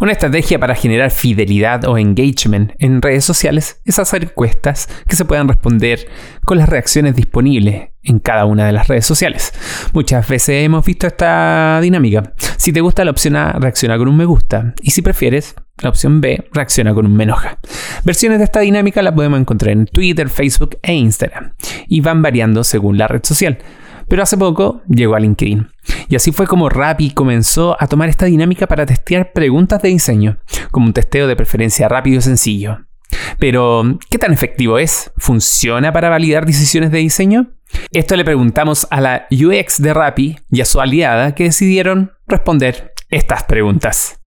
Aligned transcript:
Una 0.00 0.12
estrategia 0.12 0.60
para 0.60 0.76
generar 0.76 1.10
fidelidad 1.10 1.84
o 1.84 1.98
engagement 1.98 2.72
en 2.78 3.02
redes 3.02 3.24
sociales 3.24 3.80
es 3.84 3.98
hacer 3.98 4.22
encuestas 4.22 4.88
que 5.08 5.16
se 5.16 5.24
puedan 5.24 5.48
responder 5.48 6.06
con 6.44 6.56
las 6.56 6.68
reacciones 6.68 7.16
disponibles 7.16 7.88
en 8.04 8.20
cada 8.20 8.44
una 8.44 8.64
de 8.64 8.72
las 8.72 8.86
redes 8.86 9.04
sociales. 9.04 9.52
Muchas 9.92 10.28
veces 10.28 10.64
hemos 10.64 10.86
visto 10.86 11.08
esta 11.08 11.80
dinámica. 11.82 12.32
Si 12.56 12.72
te 12.72 12.80
gusta 12.80 13.04
la 13.04 13.10
opción 13.10 13.34
A, 13.34 13.54
reacciona 13.54 13.98
con 13.98 14.06
un 14.06 14.16
me 14.16 14.24
gusta. 14.24 14.72
Y 14.82 14.92
si 14.92 15.02
prefieres, 15.02 15.56
la 15.82 15.88
opción 15.88 16.20
B, 16.20 16.48
reacciona 16.52 16.94
con 16.94 17.04
un 17.04 17.16
me 17.16 17.24
enoja. 17.24 17.58
Versiones 18.04 18.38
de 18.38 18.44
esta 18.44 18.60
dinámica 18.60 19.02
la 19.02 19.12
podemos 19.12 19.40
encontrar 19.40 19.72
en 19.72 19.86
Twitter, 19.86 20.28
Facebook 20.28 20.78
e 20.80 20.94
Instagram. 20.94 21.54
Y 21.88 22.02
van 22.02 22.22
variando 22.22 22.62
según 22.62 22.98
la 22.98 23.08
red 23.08 23.24
social. 23.24 23.58
Pero 24.08 24.22
hace 24.22 24.36
poco 24.36 24.82
llegó 24.88 25.14
a 25.14 25.20
LinkedIn. 25.20 25.68
Y 26.08 26.16
así 26.16 26.32
fue 26.32 26.46
como 26.46 26.68
Rappi 26.68 27.10
comenzó 27.10 27.76
a 27.78 27.86
tomar 27.86 28.08
esta 28.08 28.26
dinámica 28.26 28.66
para 28.66 28.86
testear 28.86 29.32
preguntas 29.32 29.82
de 29.82 29.90
diseño, 29.90 30.38
como 30.70 30.86
un 30.86 30.92
testeo 30.92 31.26
de 31.26 31.36
preferencia 31.36 31.88
rápido 31.88 32.18
y 32.18 32.22
sencillo. 32.22 32.80
Pero, 33.38 33.98
¿qué 34.10 34.18
tan 34.18 34.32
efectivo 34.32 34.78
es? 34.78 35.10
¿Funciona 35.16 35.92
para 35.92 36.08
validar 36.08 36.46
decisiones 36.46 36.90
de 36.90 36.98
diseño? 36.98 37.50
Esto 37.92 38.16
le 38.16 38.24
preguntamos 38.24 38.86
a 38.90 39.00
la 39.00 39.26
UX 39.30 39.80
de 39.80 39.94
Rappi 39.94 40.38
y 40.50 40.60
a 40.60 40.64
su 40.64 40.80
aliada 40.80 41.34
que 41.34 41.44
decidieron 41.44 42.12
responder 42.26 42.92
estas 43.10 43.44
preguntas. 43.44 44.20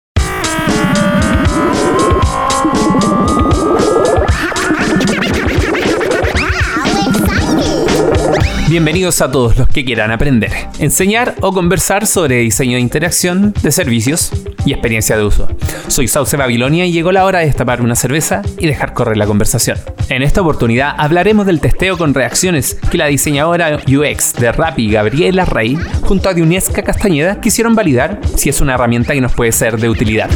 Bienvenidos 8.72 9.22
a 9.22 9.30
todos 9.30 9.58
los 9.58 9.68
que 9.68 9.84
quieran 9.84 10.12
aprender, 10.12 10.54
enseñar 10.80 11.36
o 11.42 11.52
conversar 11.52 12.08
sobre 12.08 12.38
diseño 12.38 12.76
de 12.76 12.80
interacción, 12.80 13.54
de 13.62 13.70
servicios 13.70 14.32
y 14.66 14.72
experiencia 14.72 15.18
de 15.18 15.26
uso. 15.26 15.50
Soy 15.90 16.08
Sauce 16.08 16.38
Babilonia 16.38 16.86
y 16.86 16.94
llegó 16.94 17.12
la 17.12 17.26
hora 17.26 17.40
de 17.40 17.48
destapar 17.48 17.82
una 17.82 17.96
cerveza 17.96 18.44
y 18.58 18.68
dejar 18.68 18.94
correr 18.94 19.18
la 19.18 19.26
conversación. 19.28 19.78
En 20.08 20.22
esta 20.22 20.40
oportunidad 20.40 20.96
hablaremos 20.98 21.48
del 21.48 21.60
testeo 21.60 21.98
con 21.98 22.14
reacciones 22.14 22.78
que 22.90 22.98
la 22.98 23.08
diseñadora 23.08 23.78
UX 23.86 24.36
de 24.36 24.54
Rappi 24.54 24.90
Gabriela 24.90 25.44
Rey 25.44 25.78
junto 26.04 26.30
a 26.30 26.34
Diunesca 26.34 26.82
Castañeda 26.82 27.42
quisieron 27.42 27.76
validar 27.76 28.22
si 28.38 28.48
es 28.48 28.62
una 28.62 28.76
herramienta 28.76 29.14
que 29.14 29.20
nos 29.20 29.34
puede 29.34 29.52
ser 29.52 29.82
de 29.82 29.90
utilidad. 29.90 30.30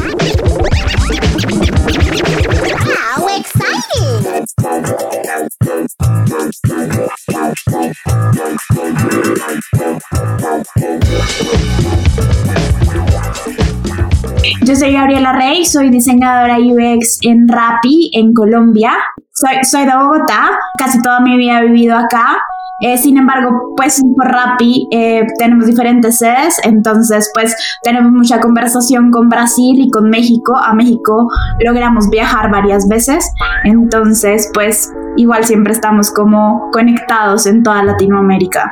Yo 14.62 14.76
soy 14.76 14.92
Gabriela 14.92 15.32
Rey, 15.32 15.64
soy 15.64 15.90
diseñadora 15.90 16.58
UX 16.58 17.18
en 17.22 17.48
Rappi, 17.48 18.10
en 18.14 18.32
Colombia. 18.32 18.92
Soy, 19.32 19.64
soy 19.64 19.86
de 19.86 19.96
Bogotá, 19.96 20.50
casi 20.78 21.02
toda 21.02 21.20
mi 21.20 21.36
vida 21.36 21.58
he 21.58 21.66
vivido 21.66 21.96
acá. 21.96 22.36
Eh, 22.80 22.98
sin 22.98 23.16
embargo, 23.16 23.72
pues 23.76 24.02
por 24.16 24.26
Rappi 24.26 24.88
eh, 24.90 25.26
tenemos 25.38 25.66
diferentes 25.66 26.18
sedes, 26.18 26.60
entonces 26.62 27.30
pues 27.32 27.56
tenemos 27.82 28.12
mucha 28.12 28.38
conversación 28.40 29.10
con 29.10 29.28
Brasil 29.28 29.80
y 29.80 29.90
con 29.90 30.10
México. 30.10 30.54
A 30.56 30.74
México 30.74 31.28
logramos 31.64 32.10
viajar 32.10 32.50
varias 32.50 32.86
veces, 32.88 33.32
entonces 33.64 34.50
pues 34.52 34.92
igual 35.16 35.44
siempre 35.44 35.72
estamos 35.72 36.10
como 36.12 36.70
conectados 36.72 37.46
en 37.46 37.62
toda 37.62 37.82
Latinoamérica. 37.82 38.70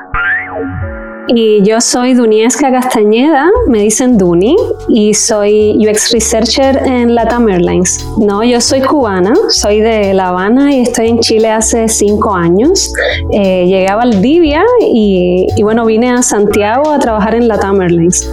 Y 1.29 1.63
yo 1.63 1.81
soy 1.81 2.15
Dunieska 2.15 2.71
Castañeda, 2.71 3.51
me 3.67 3.81
dicen 3.81 4.19
Duni, 4.19 4.57
y 4.89 5.15
soy 5.15 5.75
UX 5.79 6.13
Researcher 6.13 6.77
en 6.85 7.15
Latam 7.15 7.49
Airlines. 7.49 8.05
No, 8.19 8.45
yo 8.45 8.61
soy 8.61 8.83
cubana, 8.83 9.33
soy 9.49 9.81
de 9.81 10.13
La 10.13 10.29
Habana 10.29 10.75
y 10.75 10.83
estoy 10.83 11.09
en 11.09 11.21
Chile 11.21 11.51
hace 11.51 11.89
cinco 11.89 12.35
años. 12.35 12.93
Eh, 13.33 13.67
llegué 13.67 13.89
a 13.89 13.97
Valdivia 13.97 14.63
y, 14.81 15.47
y, 15.57 15.63
bueno, 15.63 15.87
vine 15.87 16.11
a 16.11 16.23
Santiago 16.23 16.91
a 16.91 16.99
trabajar 16.99 17.35
en 17.35 17.49
Latam 17.49 17.81
Airlines. 17.81 18.31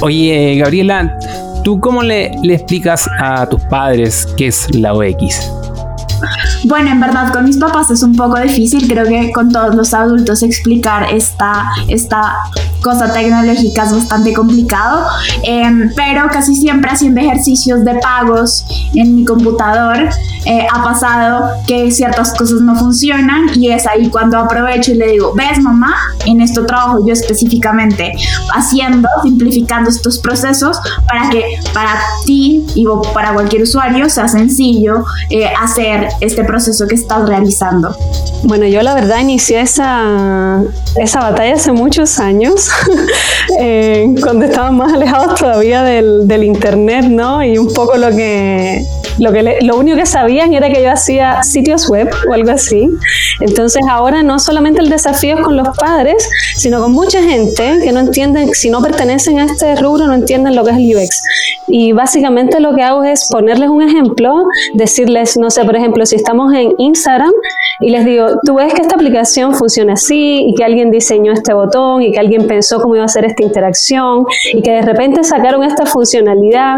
Oye, 0.00 0.56
Gabriela, 0.56 1.18
¿tú 1.64 1.80
cómo 1.80 2.02
le, 2.02 2.30
le 2.42 2.54
explicas 2.54 3.08
a 3.20 3.48
tus 3.48 3.60
padres 3.62 4.28
qué 4.36 4.46
es 4.46 4.72
la 4.74 4.94
OX? 4.94 5.59
Bueno, 6.64 6.90
en 6.90 7.00
verdad 7.00 7.32
con 7.32 7.44
mis 7.44 7.56
papás 7.56 7.90
es 7.90 8.02
un 8.02 8.14
poco 8.14 8.38
difícil, 8.38 8.86
creo 8.86 9.06
que 9.06 9.32
con 9.32 9.50
todos 9.50 9.74
los 9.74 9.94
adultos 9.94 10.42
explicar 10.42 11.06
esta, 11.12 11.70
esta 11.88 12.34
cosa 12.82 13.12
tecnológica 13.12 13.84
es 13.84 13.92
bastante 13.92 14.32
complicado, 14.32 15.06
em, 15.42 15.90
pero 15.94 16.28
casi 16.30 16.54
siempre 16.54 16.90
haciendo 16.90 17.20
ejercicios 17.20 17.84
de 17.84 17.94
pagos 17.96 18.64
en 18.94 19.14
mi 19.16 19.24
computador 19.24 20.08
eh, 20.46 20.66
ha 20.72 20.82
pasado 20.82 21.50
que 21.66 21.90
ciertas 21.90 22.32
cosas 22.32 22.60
no 22.62 22.74
funcionan 22.74 23.50
y 23.54 23.68
es 23.70 23.86
ahí 23.86 24.08
cuando 24.08 24.38
aprovecho 24.38 24.92
y 24.92 24.94
le 24.94 25.08
digo, 25.08 25.34
ves 25.34 25.60
mamá, 25.60 25.94
en 26.24 26.40
esto 26.40 26.64
trabajo 26.64 27.06
yo 27.06 27.12
específicamente 27.12 28.12
haciendo, 28.54 29.08
simplificando 29.22 29.90
estos 29.90 30.18
procesos 30.18 30.78
para 31.06 31.28
que 31.28 31.42
para 31.74 32.00
ti 32.24 32.64
y 32.74 32.86
para 33.12 33.34
cualquier 33.34 33.62
usuario 33.62 34.08
sea 34.08 34.28
sencillo 34.28 35.04
eh, 35.28 35.50
hacer 35.60 36.08
este 36.20 36.44
proceso 36.44 36.86
que 36.86 36.94
estás 36.94 37.28
realizando. 37.28 37.94
Bueno, 38.44 38.66
yo 38.66 38.82
la 38.82 38.94
verdad 38.94 39.18
inicié 39.20 39.60
esa, 39.60 40.62
esa 40.96 41.20
batalla 41.20 41.54
hace 41.54 41.72
muchos 41.72 42.18
años, 42.18 42.70
eh, 43.60 44.14
cuando 44.22 44.46
estaban 44.46 44.76
más 44.76 44.92
alejados 44.92 45.38
todavía 45.38 45.82
del, 45.82 46.26
del, 46.26 46.44
internet, 46.44 47.04
¿no? 47.04 47.42
Y 47.44 47.58
un 47.58 47.72
poco 47.72 47.96
lo 47.96 48.10
que, 48.10 48.84
lo, 49.20 49.32
que 49.32 49.58
lo 49.62 49.76
único 49.76 49.96
que 49.96 50.06
sabían 50.06 50.52
era 50.52 50.70
que 50.70 50.82
yo 50.82 50.90
hacía 50.90 51.42
sitios 51.42 51.88
web 51.88 52.10
o 52.28 52.32
algo 52.32 52.50
así. 52.50 52.88
Entonces 53.40 53.82
ahora 53.88 54.22
no 54.22 54.38
solamente 54.38 54.80
el 54.80 54.88
desafío 54.88 55.36
es 55.36 55.40
con 55.42 55.56
los 55.56 55.68
padres, 55.76 56.28
sino 56.56 56.80
con 56.80 56.92
mucha 56.92 57.22
gente 57.22 57.80
que 57.82 57.92
no 57.92 58.00
entienden, 58.00 58.52
si 58.54 58.70
no 58.70 58.80
pertenecen 58.82 59.38
a 59.38 59.44
este 59.44 59.76
rubro, 59.76 60.06
no 60.06 60.14
entienden 60.14 60.56
lo 60.56 60.64
que 60.64 60.70
es 60.70 60.76
el 60.76 60.96
UX. 60.96 61.22
Y 61.68 61.92
básicamente 61.92 62.60
lo 62.60 62.74
que 62.74 62.82
hago 62.82 63.04
es 63.04 63.28
ponerles 63.30 63.68
un 63.68 63.82
ejemplo, 63.82 64.44
decirles, 64.74 65.36
no 65.36 65.50
sé, 65.50 65.64
por 65.64 65.76
ejemplo, 65.76 66.04
si 66.06 66.16
estamos 66.16 66.52
en 66.54 66.72
Instagram 66.78 67.32
y 67.80 67.90
les 67.90 68.04
digo, 68.04 68.26
tú 68.44 68.54
ves 68.54 68.74
que 68.74 68.82
esta 68.82 68.94
aplicación 68.94 69.54
funciona 69.54 69.94
así 69.94 70.44
y 70.48 70.54
que 70.54 70.64
alguien 70.64 70.90
diseñó 70.90 71.32
este 71.32 71.52
botón 71.52 72.02
y 72.02 72.12
que 72.12 72.18
alguien 72.18 72.46
pensó 72.46 72.80
cómo 72.80 72.96
iba 72.96 73.04
a 73.04 73.08
ser 73.08 73.24
esta 73.24 73.42
interacción 73.42 74.24
y 74.52 74.62
que 74.62 74.70
de 74.72 74.82
repente 74.82 75.22
sacaron 75.24 75.62
esta 75.62 75.86
funcionalidad 75.86 76.76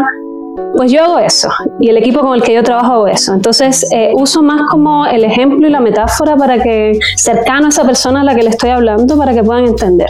pues 0.75 0.91
yo 0.91 1.03
hago 1.03 1.19
eso 1.19 1.49
y 1.79 1.89
el 1.89 1.97
equipo 1.97 2.21
con 2.21 2.35
el 2.35 2.43
que 2.43 2.53
yo 2.53 2.63
trabajo 2.63 2.93
hago 2.93 3.07
eso. 3.07 3.33
Entonces 3.33 3.85
eh, 3.91 4.11
uso 4.13 4.41
más 4.41 4.61
como 4.69 5.05
el 5.05 5.23
ejemplo 5.23 5.67
y 5.67 5.71
la 5.71 5.79
metáfora 5.79 6.35
para 6.35 6.61
que 6.61 6.99
cercano 7.15 7.67
a 7.67 7.69
esa 7.69 7.85
persona 7.85 8.21
a 8.21 8.23
la 8.23 8.35
que 8.35 8.43
le 8.43 8.49
estoy 8.49 8.71
hablando 8.71 9.17
para 9.17 9.33
que 9.33 9.43
puedan 9.43 9.65
entender. 9.65 10.07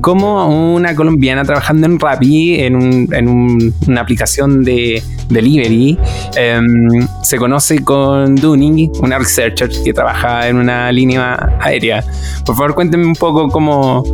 Como 0.00 0.74
una 0.74 0.94
colombiana 0.94 1.44
trabajando 1.44 1.86
en 1.86 1.98
Rappi, 1.98 2.60
en, 2.60 3.74
una 3.88 4.00
aplicación 4.00 4.62
de 4.62 5.02
delivery, 5.28 5.98
em, 6.36 7.08
se 7.22 7.36
conoce 7.36 7.82
con 7.82 8.36
Duni, 8.36 8.92
una 9.02 9.18
researcher 9.18 9.68
que 9.84 9.92
trabaja 9.92 10.46
en 10.46 10.56
una 10.56 10.92
línea 10.92 11.58
aérea. 11.60 12.04
Por 12.46 12.54
favor, 12.54 12.76
cuéntenme 12.76 13.06
un 13.06 13.14
poco 13.14 13.48
cómo, 13.48 14.04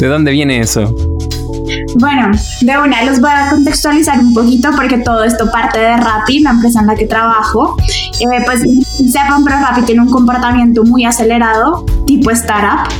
de 0.00 0.06
dónde 0.06 0.30
viene 0.30 0.60
eso. 0.60 0.94
Bueno, 1.98 2.30
de 2.60 2.78
una, 2.78 3.04
los 3.04 3.20
voy 3.20 3.30
a 3.30 3.50
contextualizar 3.50 4.18
un 4.18 4.32
poquito 4.32 4.70
porque 4.74 4.98
todo 4.98 5.24
esto 5.24 5.50
parte 5.50 5.78
de 5.78 5.96
Rappi, 5.96 6.40
la 6.40 6.50
empresa 6.50 6.80
en 6.80 6.86
la 6.86 6.94
que 6.94 7.06
trabajo. 7.06 7.76
Eh, 8.20 8.42
pues 8.46 8.62
sepan, 9.10 9.44
pero 9.44 9.56
Rappi 9.58 9.82
tiene 9.82 10.02
un 10.02 10.10
comportamiento 10.10 10.84
muy 10.84 11.04
acelerado, 11.04 11.84
tipo 12.06 12.30
startup, 12.30 12.92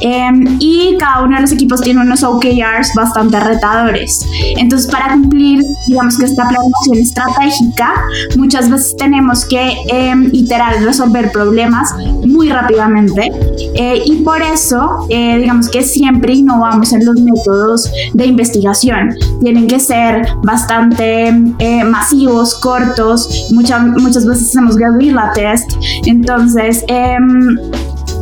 em, 0.00 0.56
y 0.60 0.96
cada 0.98 1.22
uno 1.22 1.36
de 1.36 1.42
los 1.42 1.52
equipos 1.52 1.80
tiene 1.80 2.00
unos 2.00 2.22
OKRs 2.22 2.92
bastante 2.94 3.40
retadores. 3.40 4.24
Entonces, 4.56 4.90
para 4.90 5.12
cumplir, 5.12 5.62
digamos 5.88 6.18
que 6.18 6.26
esta 6.26 6.42
planeación 6.48 6.98
estratégica, 6.98 7.94
muchas 8.36 8.70
veces 8.70 8.94
tenemos 8.96 9.44
que 9.44 9.76
em, 9.88 10.30
iterar, 10.32 10.82
resolver 10.82 11.32
problemas 11.32 11.94
muy 12.26 12.50
rápidamente, 12.50 13.30
eh, 13.74 14.02
y 14.04 14.16
por 14.16 14.42
eso, 14.42 15.06
eh, 15.08 15.38
digamos 15.38 15.68
que 15.68 15.82
siempre 15.82 16.34
innovamos 16.34 16.92
en 16.92 17.04
los 17.04 17.20
métodos 17.20 17.90
de 18.12 18.26
investigación. 18.36 19.14
Tienen 19.40 19.66
que 19.66 19.80
ser 19.80 20.26
bastante 20.42 21.28
eh, 21.58 21.84
masivos, 21.84 22.54
cortos, 22.56 23.46
muchas 23.50 23.82
muchas 23.82 24.26
veces 24.26 24.48
hacemos 24.48 24.76
guerrilla 24.76 25.32
test, 25.34 25.70
entonces... 26.04 26.84
Em, 26.88 27.56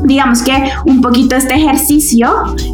digamos 0.02 0.42
que 0.42 0.52
un 0.86 1.00
poquito 1.00 1.36
este 1.36 1.54
ejercicio 1.54 2.28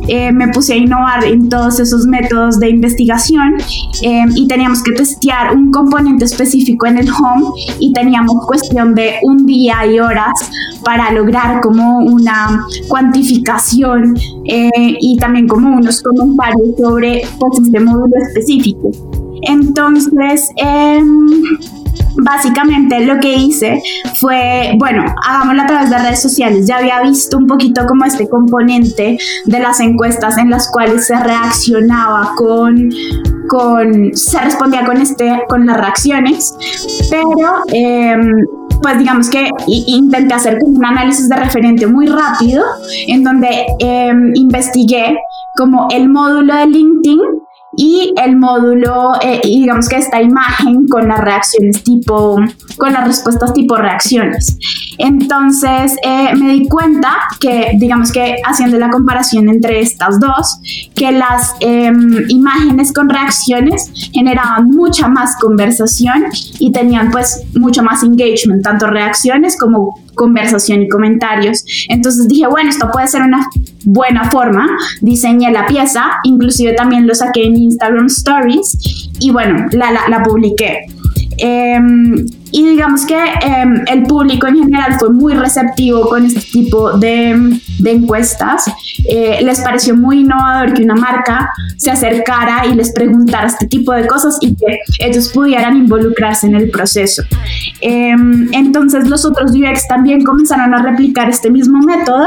eh, 0.08 0.32
me 0.32 0.48
puse 0.48 0.74
a 0.74 0.76
innovar 0.76 1.24
en 1.24 1.48
todos 1.48 1.78
esos 1.80 2.06
métodos 2.06 2.58
de 2.58 2.70
investigación 2.70 3.56
eh, 4.02 4.24
y 4.34 4.46
teníamos 4.48 4.82
que 4.82 4.92
testear 4.92 5.54
un 5.54 5.70
componente 5.70 6.24
específico 6.24 6.86
en 6.86 6.98
el 6.98 7.08
home 7.10 7.46
y 7.78 7.92
teníamos 7.92 8.46
cuestión 8.46 8.94
de 8.94 9.14
un 9.22 9.46
día 9.46 9.86
y 9.86 10.00
horas 10.00 10.32
para 10.84 11.12
lograr 11.12 11.60
como 11.60 11.98
una 11.98 12.66
cuantificación 12.88 14.16
eh, 14.46 14.70
y 15.00 15.16
también 15.18 15.46
como 15.46 15.76
unos 15.76 16.02
comentarios 16.02 16.76
sobre 16.78 17.22
pues, 17.38 17.58
este 17.64 17.80
módulo 17.80 18.14
específico. 18.28 18.90
Entonces, 19.42 20.48
em, 20.56 21.42
básicamente 22.16 23.00
lo 23.00 23.18
que 23.20 23.34
hice 23.34 23.82
fue, 24.14 24.74
bueno, 24.78 25.04
hagámoslo 25.26 25.62
a 25.62 25.66
través 25.66 25.90
de 25.90 25.98
redes 25.98 26.22
sociales. 26.22 26.66
Ya 26.66 26.78
había 26.78 27.00
visto 27.02 27.38
un 27.38 27.46
poquito 27.46 27.86
como 27.86 28.04
este 28.04 28.28
componente 28.28 29.18
de 29.44 29.58
las 29.60 29.80
encuestas 29.80 30.38
en 30.38 30.50
las 30.50 30.70
cuales 30.70 31.06
se 31.06 31.18
reaccionaba 31.18 32.32
con, 32.36 32.90
con 33.48 34.10
se 34.14 34.40
respondía 34.40 34.84
con, 34.84 34.98
este, 34.98 35.42
con 35.48 35.66
las 35.66 35.76
reacciones, 35.76 36.54
pero... 37.10 37.64
Em, 37.72 38.30
pues 38.82 38.98
digamos 38.98 39.28
que 39.28 39.46
intenté 39.66 40.32
hacer 40.32 40.58
un 40.62 40.82
análisis 40.82 41.28
de 41.28 41.36
referente 41.36 41.86
muy 41.86 42.06
rápido 42.06 42.64
en 43.08 43.22
donde 43.22 43.66
em, 43.78 44.32
investigué 44.34 45.18
como 45.56 45.88
el 45.90 46.08
módulo 46.08 46.54
de 46.54 46.66
LinkedIn 46.66 47.20
y 47.76 48.12
el 48.16 48.36
módulo, 48.36 49.12
eh, 49.22 49.40
digamos 49.44 49.88
que 49.88 49.96
esta 49.96 50.20
imagen 50.20 50.88
con 50.88 51.08
las 51.08 51.20
reacciones 51.20 51.82
tipo, 51.84 52.38
con 52.76 52.92
las 52.92 53.06
respuestas 53.06 53.52
tipo 53.52 53.76
reacciones. 53.76 54.58
Entonces 54.98 55.96
eh, 56.02 56.34
me 56.36 56.52
di 56.52 56.68
cuenta 56.68 57.12
que, 57.38 57.72
digamos 57.78 58.12
que 58.12 58.36
haciendo 58.44 58.78
la 58.78 58.90
comparación 58.90 59.48
entre 59.48 59.80
estas 59.80 60.18
dos, 60.18 60.60
que 60.94 61.12
las 61.12 61.54
em, 61.60 62.24
imágenes 62.28 62.92
con 62.92 63.08
reacciones 63.08 63.90
generaban 64.12 64.66
mucha 64.66 65.08
más 65.08 65.36
conversación 65.36 66.24
y 66.58 66.72
tenían 66.72 67.10
pues 67.10 67.44
mucho 67.54 67.82
más 67.82 68.02
engagement, 68.02 68.62
tanto 68.62 68.86
reacciones 68.88 69.58
como 69.58 69.98
conversación 70.20 70.82
y 70.82 70.88
comentarios. 70.88 71.64
Entonces 71.88 72.28
dije, 72.28 72.46
bueno, 72.46 72.68
esto 72.68 72.90
puede 72.92 73.08
ser 73.08 73.22
una 73.22 73.48
buena 73.86 74.30
forma. 74.30 74.68
Diseñé 75.00 75.50
la 75.50 75.66
pieza, 75.66 76.02
inclusive 76.24 76.74
también 76.74 77.06
lo 77.06 77.14
saqué 77.14 77.44
en 77.44 77.56
Instagram 77.56 78.06
Stories 78.06 78.76
y 79.18 79.30
bueno, 79.30 79.66
la, 79.72 79.90
la, 79.92 80.22
publiqué. 80.22 80.80
Em, 81.38 82.26
y 82.52 82.64
digamos 82.64 83.06
que 83.06 83.16
em, 83.16 83.84
el 83.86 84.02
público 84.04 84.46
en 84.46 84.58
general 84.64 84.96
fue 84.98 85.10
muy 85.10 85.34
receptivo 85.34 86.08
con 86.08 86.24
este 86.24 86.40
tipo 86.40 86.92
de, 86.92 87.60
de 87.78 87.90
encuestas. 87.90 88.64
Eh, 89.08 89.38
les 89.42 89.60
pareció 89.60 89.96
muy 89.96 90.20
innovador 90.20 90.74
que 90.74 90.82
una 90.82 90.94
marca 90.94 91.50
se 91.76 91.90
acercara 91.90 92.66
y 92.66 92.74
les 92.74 92.92
preguntara 92.92 93.46
este 93.46 93.66
tipo 93.66 93.92
de 93.92 94.06
cosas 94.06 94.36
y 94.40 94.54
que 94.54 94.78
ellos 95.00 95.28
pudieran 95.28 95.76
involucrarse 95.76 96.46
en 96.46 96.54
el 96.56 96.70
proceso. 96.70 97.22
Em, 97.80 98.48
entonces 98.52 99.08
los 99.08 99.24
otros 99.24 99.52
UX 99.52 99.86
también 99.88 100.24
comenzaron 100.24 100.74
a 100.74 100.82
replicar 100.82 101.28
este 101.28 101.50
mismo 101.50 101.78
método 101.80 102.26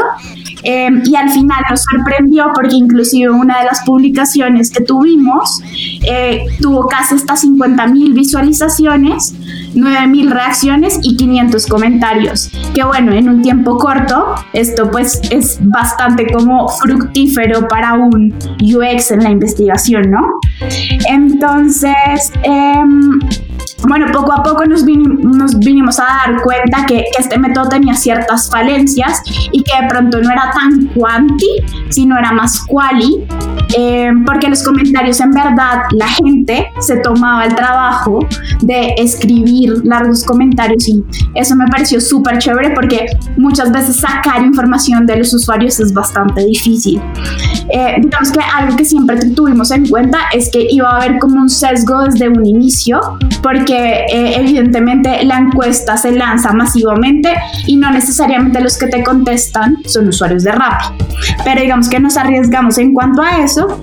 y 0.64 1.16
al 1.16 1.30
final 1.30 1.62
nos 1.70 1.84
sorprendió 1.84 2.46
porque 2.54 2.76
inclusive 2.76 3.30
una 3.30 3.60
de 3.60 3.66
las 3.66 3.82
publicaciones 3.86 4.72
que 4.72 4.82
tuvimos 4.82 5.62
eh, 6.04 6.46
tuvo 6.62 6.88
casi 6.88 7.16
hasta 7.16 7.36
50 7.36 7.88
mil 7.88 8.14
visualizaciones 8.14 9.36
9000 9.76 10.32
reacciones 10.32 11.00
y 11.02 11.18
500 11.18 11.68
comentarios. 11.68 12.52
Que 12.74 12.84
bueno, 12.84 13.14
en 13.14 13.30
un 13.30 13.42
tiempo 13.42 13.78
corto, 13.78 14.36
esto 14.54 14.90
pues 14.92 15.22
es 15.30 15.60
bastante 15.62 16.28
como 16.32 16.68
fructífero 16.68 17.68
para 17.68 17.94
un 17.94 18.34
UX 18.62 19.12
en 19.12 19.24
la 19.24 19.30
investigación, 19.30 20.12
¿no? 20.12 20.22
Entonces, 21.10 22.32
em, 22.44 23.20
bueno, 23.88 24.08
poco 24.12 24.34
a 24.34 24.44
poco 24.44 24.66
nos, 24.66 24.84
nos 24.84 25.60
vinimos 25.60 26.00
a 26.00 26.04
dar 26.04 26.42
cuenta 26.42 26.86
que, 26.86 27.04
este 27.20 27.38
método 27.38 27.70
tenía 27.70 27.94
ciertas 27.94 28.50
falencias 28.50 29.22
y 29.52 29.64
que 29.64 29.82
de 29.82 29.88
pronto 29.88 30.20
no 30.22 30.32
era 30.32 30.52
tan 30.54 30.88
quanti, 30.88 31.48
sino 31.90 32.18
era 32.18 32.32
más 32.32 32.64
quali, 32.66 33.26
eh, 33.78 34.12
porque 34.26 34.50
los 34.50 34.64
comentarios 34.64 35.20
en 35.20 35.32
verdad 35.32 35.84
la 35.92 36.08
gente 36.08 36.68
se 36.80 36.98
tomaba 36.98 37.46
el 37.46 37.56
trabajo 37.56 38.20
de 38.62 38.94
escribir 38.98 39.86
largos 39.86 40.24
comentarios 40.24 40.88
y 40.88 41.04
eso 41.36 41.56
me 41.56 41.66
pareció 41.68 42.00
súper 42.02 42.38
chévere 42.40 42.72
porque 42.72 43.06
muchas 43.38 43.72
veces 43.72 43.98
sacar 43.98 44.44
información 44.44 45.06
de 45.06 45.18
los 45.18 45.34
usuarios 45.34 45.80
es 45.80 45.94
bastante 45.94 46.46
difícil. 46.46 47.02
Eh, 47.70 47.96
digamos 48.02 48.32
que 48.32 48.40
algo 48.56 48.76
que 48.76 48.86
siempre 48.86 49.18
tuvimos 49.32 49.72
en 49.72 49.88
cuenta 49.88 50.20
es 50.34 50.50
que 50.52 50.68
iba 50.70 50.90
a 50.90 50.98
haber 50.98 51.20
como 51.20 51.42
un 51.42 51.50
sesgo 51.50 52.04
desde 52.04 52.30
un 52.30 52.46
inicio 52.46 53.00
porque 53.42 53.73
eh, 53.76 54.36
evidentemente 54.36 55.24
la 55.24 55.38
encuesta 55.38 55.98
se 55.98 56.12
lanza 56.12 56.54
masivamente 56.54 57.34
y 57.68 57.78
no 57.78 57.92
necesariamente 57.92 58.62
los 58.62 58.78
que 58.78 58.88
te 58.88 59.04
contestan 59.04 59.78
son 59.86 60.08
usuarios 60.08 60.44
de 60.44 60.52
Rappi. 60.52 60.86
Pero 61.44 61.62
digamos 61.62 61.90
que 61.90 62.00
nos 62.00 62.18
arriesgamos 62.18 62.78
en 62.78 62.94
cuanto 62.94 63.22
a 63.22 63.44
eso 63.44 63.82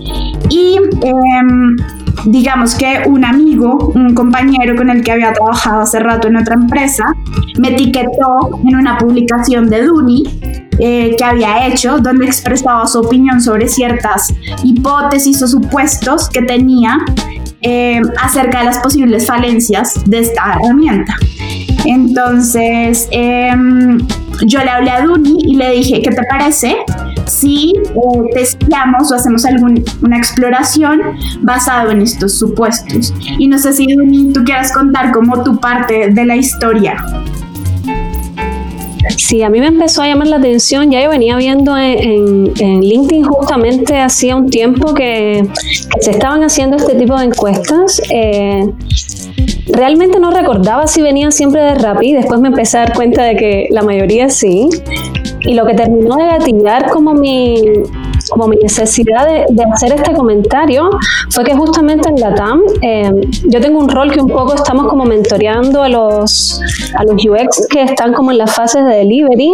y 0.48 0.76
em, 1.02 1.76
digamos 2.26 2.74
que 2.74 3.02
un 3.06 3.24
amigo, 3.24 3.92
un 3.94 4.14
compañero 4.14 4.76
con 4.76 4.90
el 4.90 5.02
que 5.02 5.12
había 5.12 5.32
trabajado 5.32 5.80
hace 5.80 6.00
rato 6.00 6.28
en 6.28 6.36
otra 6.36 6.54
empresa, 6.54 7.04
me 7.58 7.70
etiquetó 7.70 8.60
en 8.66 8.76
una 8.76 8.98
publicación 8.98 9.68
de 9.70 9.84
Duni 9.84 10.24
eh, 10.78 11.14
que 11.16 11.24
había 11.24 11.66
hecho, 11.66 11.98
donde 11.98 12.24
expresaba 12.24 12.86
su 12.86 13.00
opinión 13.00 13.40
sobre 13.40 13.68
ciertas 13.68 14.32
hipótesis 14.64 15.42
o 15.42 15.46
supuestos 15.46 16.28
que 16.30 16.42
tenía 16.42 16.98
eh, 17.62 18.00
acerca 18.20 18.60
de 18.60 18.64
las 18.64 18.78
posibles 18.78 19.26
falencias 19.26 19.94
de 20.06 20.20
esta 20.20 20.54
herramienta. 20.54 21.14
Entonces, 21.84 23.08
em, 23.10 23.98
yo 24.46 24.60
le 24.60 24.70
hablé 24.70 24.90
a 24.90 25.02
Duni 25.02 25.38
y 25.44 25.56
le 25.56 25.70
dije, 25.72 26.00
¿qué 26.02 26.10
te 26.10 26.22
parece 26.28 26.76
si 27.26 27.72
eh, 27.76 28.20
testeamos 28.34 29.10
o 29.12 29.14
hacemos 29.14 29.44
alguna 29.44 30.16
exploración 30.16 31.00
basado 31.40 31.90
en 31.90 32.02
estos 32.02 32.38
supuestos? 32.38 33.12
Y 33.38 33.48
no 33.48 33.58
sé 33.58 33.72
si 33.72 33.86
Duni, 33.92 34.32
tú 34.32 34.44
quieras 34.44 34.72
contar 34.72 35.12
como 35.12 35.42
tu 35.42 35.58
parte 35.60 36.10
de 36.10 36.24
la 36.24 36.36
historia. 36.36 36.96
Sí, 39.26 39.42
a 39.42 39.50
mí 39.50 39.60
me 39.60 39.66
empezó 39.66 40.02
a 40.02 40.06
llamar 40.06 40.28
la 40.28 40.36
atención, 40.36 40.90
ya 40.90 41.02
yo 41.02 41.10
venía 41.10 41.36
viendo 41.36 41.76
en, 41.76 42.52
LinkedIn 42.54 43.22
justamente 43.24 43.98
hacía 44.00 44.34
un 44.34 44.48
tiempo 44.48 44.94
que, 44.94 45.46
se 46.00 46.10
estaban 46.10 46.42
haciendo 46.42 46.76
este 46.76 46.94
tipo 46.94 47.16
de 47.18 47.26
encuestas. 47.26 48.00
Eh, 48.10 48.68
realmente 49.68 50.18
no 50.18 50.30
recordaba 50.30 50.86
si 50.86 51.02
venían 51.02 51.32
siempre 51.32 51.60
de 51.60 51.74
Rappi, 51.74 52.14
después 52.14 52.40
me 52.40 52.48
empecé 52.48 52.78
a 52.78 52.80
dar 52.80 52.94
cuenta 52.94 53.22
de 53.24 53.36
que 53.36 53.68
la 53.70 53.82
mayoría 53.82 54.30
sí. 54.30 54.68
Y 55.42 55.54
lo 55.54 55.66
que 55.66 55.74
terminó 55.74 56.16
de 56.16 56.24
gatillar 56.24 56.90
como 56.90 57.12
mi, 57.14 57.62
como 58.30 58.48
mi 58.48 58.56
necesidad 58.56 59.26
de, 59.26 59.44
hacer 59.72 59.92
este 59.92 60.12
comentario 60.12 60.90
fue 61.30 61.44
que 61.44 61.54
justamente 61.54 62.08
en 62.08 62.16
la 62.16 62.34
TAM 62.34 62.60
eh, 62.82 63.10
yo 63.44 63.60
tengo 63.60 63.78
un 63.78 63.88
rol 63.88 64.10
que 64.10 64.20
un 64.20 64.28
poco 64.28 64.54
estamos 64.54 64.86
como 64.88 65.04
mentoreando 65.04 65.82
a 65.82 65.88
los, 65.88 66.60
a 66.96 67.04
los 67.04 67.24
UX 67.24 67.66
que 67.68 67.82
están 67.82 68.12
como 68.14 68.32
en 68.32 68.38
las 68.38 68.54
fases 68.54 68.84
de 68.84 68.96
delivery. 68.96 69.52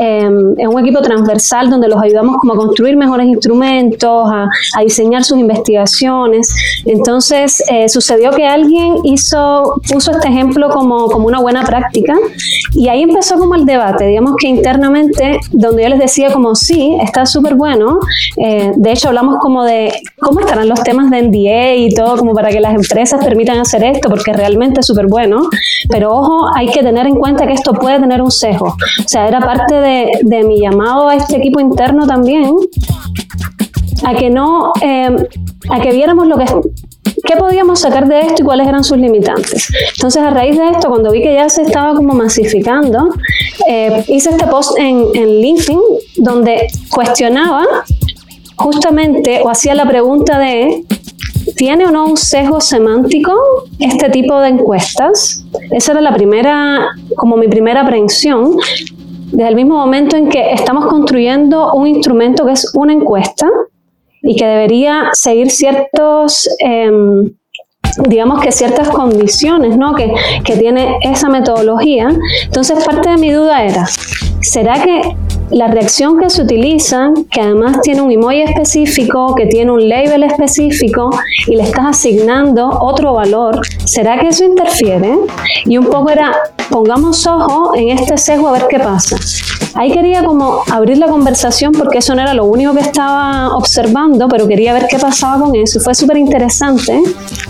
Eh, 0.00 0.30
es 0.58 0.68
un 0.68 0.78
equipo 0.80 1.00
transversal 1.00 1.70
donde 1.70 1.88
los 1.88 2.00
ayudamos 2.02 2.36
como 2.38 2.52
a 2.52 2.56
construir 2.56 2.96
mejores 2.96 3.26
instrumentos, 3.26 4.30
a, 4.30 4.48
a 4.76 4.82
diseñar 4.82 5.24
sus 5.24 5.38
investigaciones. 5.38 6.54
Entonces 6.84 7.62
eh, 7.70 7.88
sucedió 7.88 8.30
que 8.30 8.46
alguien 8.46 8.96
hizo, 9.04 9.80
puso 9.90 10.12
este 10.12 10.28
ejemplo 10.28 10.68
como, 10.70 11.08
como 11.08 11.26
una 11.26 11.40
buena 11.40 11.64
práctica 11.64 12.14
y 12.72 12.88
ahí 12.88 13.02
empezó 13.02 13.38
como 13.38 13.54
el 13.54 13.64
debate, 13.64 14.06
digamos 14.06 14.36
que 14.36 14.48
internamente, 14.48 15.40
donde 15.52 15.82
yo 15.82 15.88
les 15.88 15.98
decía 15.98 16.32
como 16.32 16.54
sí, 16.54 16.96
está 17.02 17.26
súper 17.26 17.54
bueno, 17.54 17.98
eh, 18.36 18.72
de 18.76 18.92
hecho, 18.92 19.08
hablamos 19.08 19.36
como 19.40 19.64
de 19.64 19.92
cómo 20.20 20.40
estarán 20.40 20.68
los 20.68 20.82
temas 20.82 21.10
de 21.10 21.22
NDA 21.22 21.74
y 21.74 21.94
todo, 21.94 22.16
como 22.16 22.34
para 22.34 22.50
que 22.50 22.60
las 22.60 22.74
empresas 22.74 23.24
permitan 23.24 23.58
hacer 23.58 23.84
esto, 23.84 24.08
porque 24.08 24.32
realmente 24.32 24.80
es 24.80 24.86
súper 24.86 25.06
bueno. 25.06 25.48
Pero 25.88 26.12
ojo, 26.12 26.46
hay 26.54 26.68
que 26.68 26.82
tener 26.82 27.06
en 27.06 27.14
cuenta 27.14 27.46
que 27.46 27.54
esto 27.54 27.72
puede 27.72 27.98
tener 28.00 28.22
un 28.22 28.30
sesgo. 28.30 28.68
O 28.68 29.08
sea, 29.08 29.26
era 29.26 29.40
parte 29.40 29.74
de, 29.74 30.44
mi 30.44 30.60
llamado 30.60 31.08
a 31.08 31.16
este 31.16 31.36
equipo 31.36 31.60
interno 31.60 32.06
también, 32.06 32.54
a 34.04 34.14
que 34.14 34.30
no, 34.30 34.72
eh, 34.80 35.10
a 35.68 35.80
que 35.80 35.90
viéramos 35.90 36.26
lo 36.28 36.38
que 36.38 36.46
¿Qué 37.24 37.36
podíamos 37.36 37.80
sacar 37.80 38.06
de 38.08 38.20
esto 38.20 38.42
y 38.42 38.44
cuáles 38.44 38.66
eran 38.66 38.84
sus 38.84 38.96
limitantes? 38.96 39.68
Entonces, 39.96 40.22
a 40.22 40.30
raíz 40.30 40.56
de 40.56 40.68
esto, 40.70 40.88
cuando 40.88 41.10
vi 41.10 41.22
que 41.22 41.34
ya 41.34 41.48
se 41.48 41.62
estaba 41.62 41.94
como 41.94 42.14
masificando, 42.14 43.10
eh, 43.68 44.04
hice 44.08 44.30
este 44.30 44.46
post 44.46 44.78
en, 44.78 45.04
en 45.14 45.40
LinkedIn 45.40 45.80
donde 46.16 46.68
cuestionaba 46.90 47.66
justamente 48.58 49.40
o 49.42 49.48
hacía 49.48 49.74
la 49.74 49.86
pregunta 49.86 50.38
de 50.38 50.84
¿Tiene 51.56 51.86
o 51.86 51.90
no 51.90 52.06
un 52.06 52.16
sesgo 52.16 52.60
semántico 52.60 53.32
este 53.78 54.10
tipo 54.10 54.38
de 54.38 54.48
encuestas? 54.48 55.44
Esa 55.70 55.92
era 55.92 56.00
la 56.02 56.14
primera, 56.14 56.90
como 57.16 57.36
mi 57.36 57.48
primera 57.48 57.80
aprehensión. 57.80 58.56
Desde 59.32 59.48
el 59.48 59.54
mismo 59.54 59.76
momento 59.76 60.14
en 60.14 60.28
que 60.28 60.52
estamos 60.52 60.86
construyendo 60.86 61.72
un 61.72 61.86
instrumento 61.86 62.44
que 62.44 62.52
es 62.52 62.70
una 62.74 62.92
encuesta, 62.92 63.48
y 64.22 64.36
que 64.36 64.46
debería 64.46 65.10
seguir 65.12 65.50
ciertos, 65.50 66.48
em, 66.58 67.32
digamos 68.08 68.40
que 68.40 68.52
ciertas 68.52 68.88
condiciones 68.90 69.76
¿no? 69.76 69.94
que, 69.94 70.12
que 70.44 70.56
tiene 70.56 70.98
esa 71.02 71.28
metodología. 71.28 72.08
Entonces 72.44 72.84
parte 72.84 73.10
de 73.10 73.16
mi 73.16 73.30
duda 73.30 73.64
era, 73.64 73.86
¿será 74.40 74.82
que 74.82 75.16
la 75.50 75.68
reacción 75.68 76.18
que 76.18 76.28
se 76.30 76.42
utiliza, 76.42 77.10
que 77.30 77.40
además 77.40 77.80
tiene 77.82 78.02
un 78.02 78.10
emoji 78.10 78.42
específico, 78.42 79.34
que 79.34 79.46
tiene 79.46 79.70
un 79.70 79.88
label 79.88 80.24
específico 80.24 81.10
y 81.46 81.56
le 81.56 81.62
estás 81.62 81.86
asignando 81.86 82.68
otro 82.80 83.14
valor, 83.14 83.60
¿será 83.84 84.18
que 84.18 84.28
eso 84.28 84.44
interfiere? 84.44 85.18
Y 85.64 85.78
un 85.78 85.86
poco 85.86 86.10
era, 86.10 86.32
pongamos 86.70 87.26
ojo 87.26 87.74
en 87.74 87.90
este 87.90 88.18
sesgo 88.18 88.48
a 88.48 88.52
ver 88.52 88.66
qué 88.68 88.78
pasa. 88.78 89.16
Ahí 89.74 89.92
quería 89.92 90.24
como 90.24 90.62
abrir 90.70 90.98
la 90.98 91.06
conversación 91.06 91.72
porque 91.72 91.98
eso 91.98 92.14
no 92.14 92.22
era 92.22 92.34
lo 92.34 92.44
único 92.44 92.74
que 92.74 92.80
estaba 92.80 93.54
observando, 93.54 94.28
pero 94.28 94.48
quería 94.48 94.72
ver 94.72 94.86
qué 94.88 94.98
pasaba 94.98 95.44
con 95.44 95.54
eso. 95.54 95.78
Fue 95.80 95.94
súper 95.94 96.16
interesante 96.16 97.00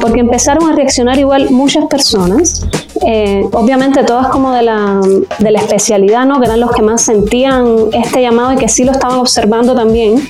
porque 0.01 0.21
empezaron 0.21 0.71
a 0.71 0.75
reaccionar 0.75 1.19
igual 1.19 1.51
muchas 1.51 1.87
personas, 1.87 2.67
eh, 3.07 3.45
obviamente 3.53 4.05
todas 4.05 4.29
como 4.29 4.53
de 4.53 4.63
la, 4.63 5.01
de 5.39 5.51
la 5.51 5.59
especialidad, 5.61 6.27
¿no? 6.27 6.41
que 6.41 6.47
eran 6.47 6.61
los 6.61 6.73
que 6.73 6.83
más 6.83 7.03
sentían 7.03 7.77
este 7.93 8.23
llamado 8.23 8.53
y 8.53 8.57
que 8.57 8.69
sí 8.69 8.85
lo 8.85 8.93
estaban 8.93 9.19
observando 9.19 9.75
también. 9.75 10.27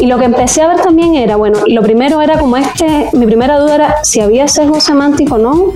Y 0.00 0.06
lo 0.06 0.18
que 0.18 0.26
empecé 0.26 0.62
a 0.62 0.68
ver 0.68 0.80
también 0.80 1.16
era, 1.16 1.36
bueno, 1.36 1.58
lo 1.66 1.82
primero 1.82 2.20
era 2.20 2.38
como 2.38 2.56
este, 2.56 3.08
mi 3.14 3.26
primera 3.26 3.58
duda 3.58 3.74
era 3.74 4.04
si 4.04 4.20
había 4.20 4.46
sesgo 4.46 4.80
semántico 4.80 5.34
o 5.34 5.38
no. 5.38 5.72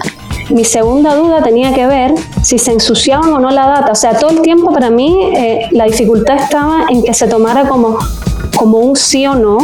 Mi 0.51 0.65
segunda 0.65 1.15
duda 1.17 1.43
tenía 1.43 1.73
que 1.73 1.87
ver 1.87 2.15
si 2.43 2.59
se 2.59 2.73
ensuciaban 2.73 3.33
o 3.33 3.41
no 3.41 3.51
la 3.51 3.67
data. 3.67 3.91
O 3.91 3.95
sea, 3.97 4.17
todo 4.17 4.31
el 4.31 4.43
tiempo 4.43 4.73
para 4.73 4.91
mí 4.91 5.31
eh, 5.35 5.67
la 5.73 5.87
dificultad 5.87 6.37
estaba 6.37 6.85
en 6.89 7.03
que 7.03 7.15
se 7.15 7.27
tomara 7.27 7.69
como, 7.69 7.99
como 8.57 8.79
un 8.79 8.95
sí 8.95 9.27
o 9.27 9.35
no 9.35 9.59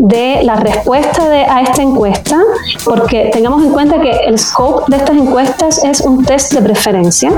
de 0.00 0.42
la 0.42 0.56
respuesta 0.56 1.22
a 1.24 1.60
esta 1.60 1.82
encuesta, 1.82 2.40
porque 2.86 3.28
tengamos 3.32 3.62
en 3.62 3.70
cuenta 3.70 4.00
que 4.00 4.10
el 4.26 4.38
scope 4.38 4.84
de 4.88 4.96
estas 4.96 5.16
encuestas 5.16 5.84
es 5.84 6.00
un 6.00 6.24
test 6.24 6.54
de 6.54 6.62
preferencia 6.62 7.30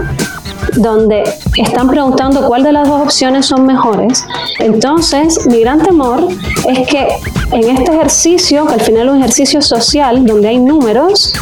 donde 0.77 1.25
están 1.57 1.89
preguntando 1.89 2.47
cuál 2.47 2.63
de 2.63 2.73
las 2.73 2.87
dos 2.87 3.03
opciones 3.03 3.47
son 3.47 3.67
mejores. 3.67 4.25
Entonces, 4.61 5.45
mi 5.47 5.61
gran 5.61 5.83
temor 5.83 6.29
es 6.69 6.87
que 6.87 7.09
en 7.51 7.77
este 7.77 7.93
ejercicio, 7.93 8.65
que 8.67 8.75
al 8.75 8.81
final 8.81 9.09
es 9.09 9.13
un 9.15 9.19
ejercicio 9.19 9.61
social, 9.61 10.25
donde 10.25 10.49
hay 10.49 10.61
números, 10.61 11.35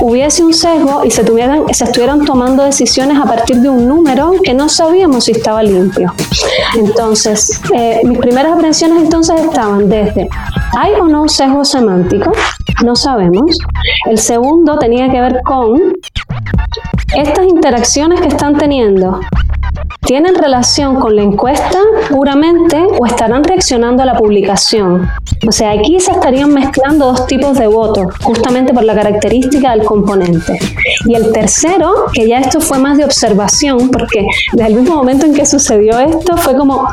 hubiese 0.00 0.44
un 0.44 0.52
sesgo 0.52 1.04
y 1.04 1.10
se, 1.10 1.24
tuvieran, 1.24 1.62
se 1.72 1.84
estuvieran 1.84 2.24
tomando 2.24 2.62
decisiones 2.62 3.18
a 3.18 3.24
partir 3.24 3.56
de 3.56 3.68
un 3.68 3.88
número 3.88 4.32
que 4.42 4.54
no 4.54 4.68
sabíamos 4.68 5.24
si 5.24 5.32
estaba 5.32 5.62
limpio. 5.62 6.12
Entonces, 6.74 7.60
eh, 7.74 8.00
mis 8.04 8.18
primeras 8.18 8.52
aprensiones 8.52 9.02
entonces 9.02 9.40
estaban 9.40 9.88
desde, 9.88 10.28
¿hay 10.76 10.92
o 10.94 11.06
no 11.06 11.28
sesgo 11.28 11.64
semántico? 11.64 12.32
No 12.84 12.94
sabemos. 12.94 13.56
El 14.08 14.18
segundo 14.18 14.78
tenía 14.78 15.10
que 15.10 15.20
ver 15.20 15.40
con 15.44 15.94
estas 17.16 17.46
interacciones 17.46 18.20
que 18.20 18.28
están 18.28 18.56
teniendo 18.58 19.20
¿Tienen 20.00 20.34
relación 20.36 20.96
con 20.96 21.16
la 21.16 21.22
encuesta 21.22 21.78
puramente 22.10 22.76
o 22.98 23.06
estarán 23.06 23.42
reaccionando 23.42 24.02
a 24.02 24.06
la 24.06 24.16
publicación? 24.16 25.08
O 25.46 25.52
sea, 25.52 25.72
aquí 25.72 25.98
se 26.00 26.12
estarían 26.12 26.52
mezclando 26.52 27.06
dos 27.06 27.26
tipos 27.26 27.58
de 27.58 27.66
votos, 27.66 28.06
justamente 28.22 28.72
por 28.72 28.84
la 28.84 28.94
característica 28.94 29.70
del 29.70 29.84
componente. 29.84 30.58
Y 31.06 31.14
el 31.14 31.32
tercero, 31.32 32.06
que 32.12 32.28
ya 32.28 32.38
esto 32.38 32.60
fue 32.60 32.78
más 32.78 32.98
de 32.98 33.04
observación, 33.04 33.90
porque 33.90 34.24
desde 34.52 34.68
el 34.68 34.80
mismo 34.80 34.96
momento 34.96 35.26
en 35.26 35.34
que 35.34 35.44
sucedió 35.44 35.98
esto 35.98 36.36
fue 36.36 36.56
como, 36.56 36.88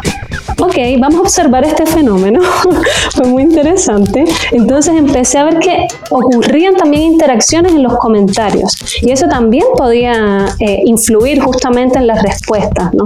ok, 0.59 0.75
vamos 0.99 1.19
a 1.19 1.21
observar 1.21 1.65
este 1.65 1.85
fenómeno. 1.85 2.41
fue 3.15 3.27
muy 3.27 3.43
interesante. 3.43 4.25
Entonces 4.51 4.95
empecé 4.95 5.37
a 5.39 5.45
ver 5.45 5.59
que 5.59 5.87
ocurrían 6.09 6.75
también 6.75 7.03
interacciones 7.03 7.73
en 7.73 7.83
los 7.83 7.97
comentarios. 7.97 8.75
Y 9.01 9.11
eso 9.11 9.27
también 9.27 9.65
podía 9.75 10.45
eh, 10.59 10.81
influir 10.85 11.41
justamente 11.41 11.97
en 11.97 12.07
las 12.07 12.21
respuestas, 12.21 12.92
¿no? 12.93 13.05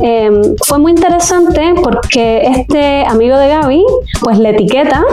Em, 0.00 0.54
fue 0.64 0.78
muy 0.78 0.92
interesante 0.92 1.74
porque 1.82 2.42
este 2.42 3.04
amigo 3.04 3.36
de 3.36 3.48
Gaby, 3.48 3.84
pues 4.20 4.38
le 4.38 4.50
etiqueta. 4.50 5.04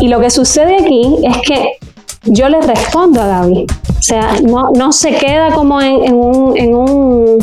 Y 0.00 0.08
lo 0.08 0.20
que 0.20 0.30
sucede 0.30 0.76
aquí 0.76 1.16
es 1.22 1.36
que 1.46 1.78
yo 2.24 2.48
le 2.48 2.60
respondo 2.60 3.20
a 3.20 3.26
Gaby. 3.26 3.66
O 3.98 4.02
sea, 4.02 4.36
no, 4.42 4.92
se 4.92 5.12
queda 5.12 5.52
como 5.52 5.80
en, 5.80 6.14
un, 6.14 6.56
en 6.56 6.74
un, 6.74 7.38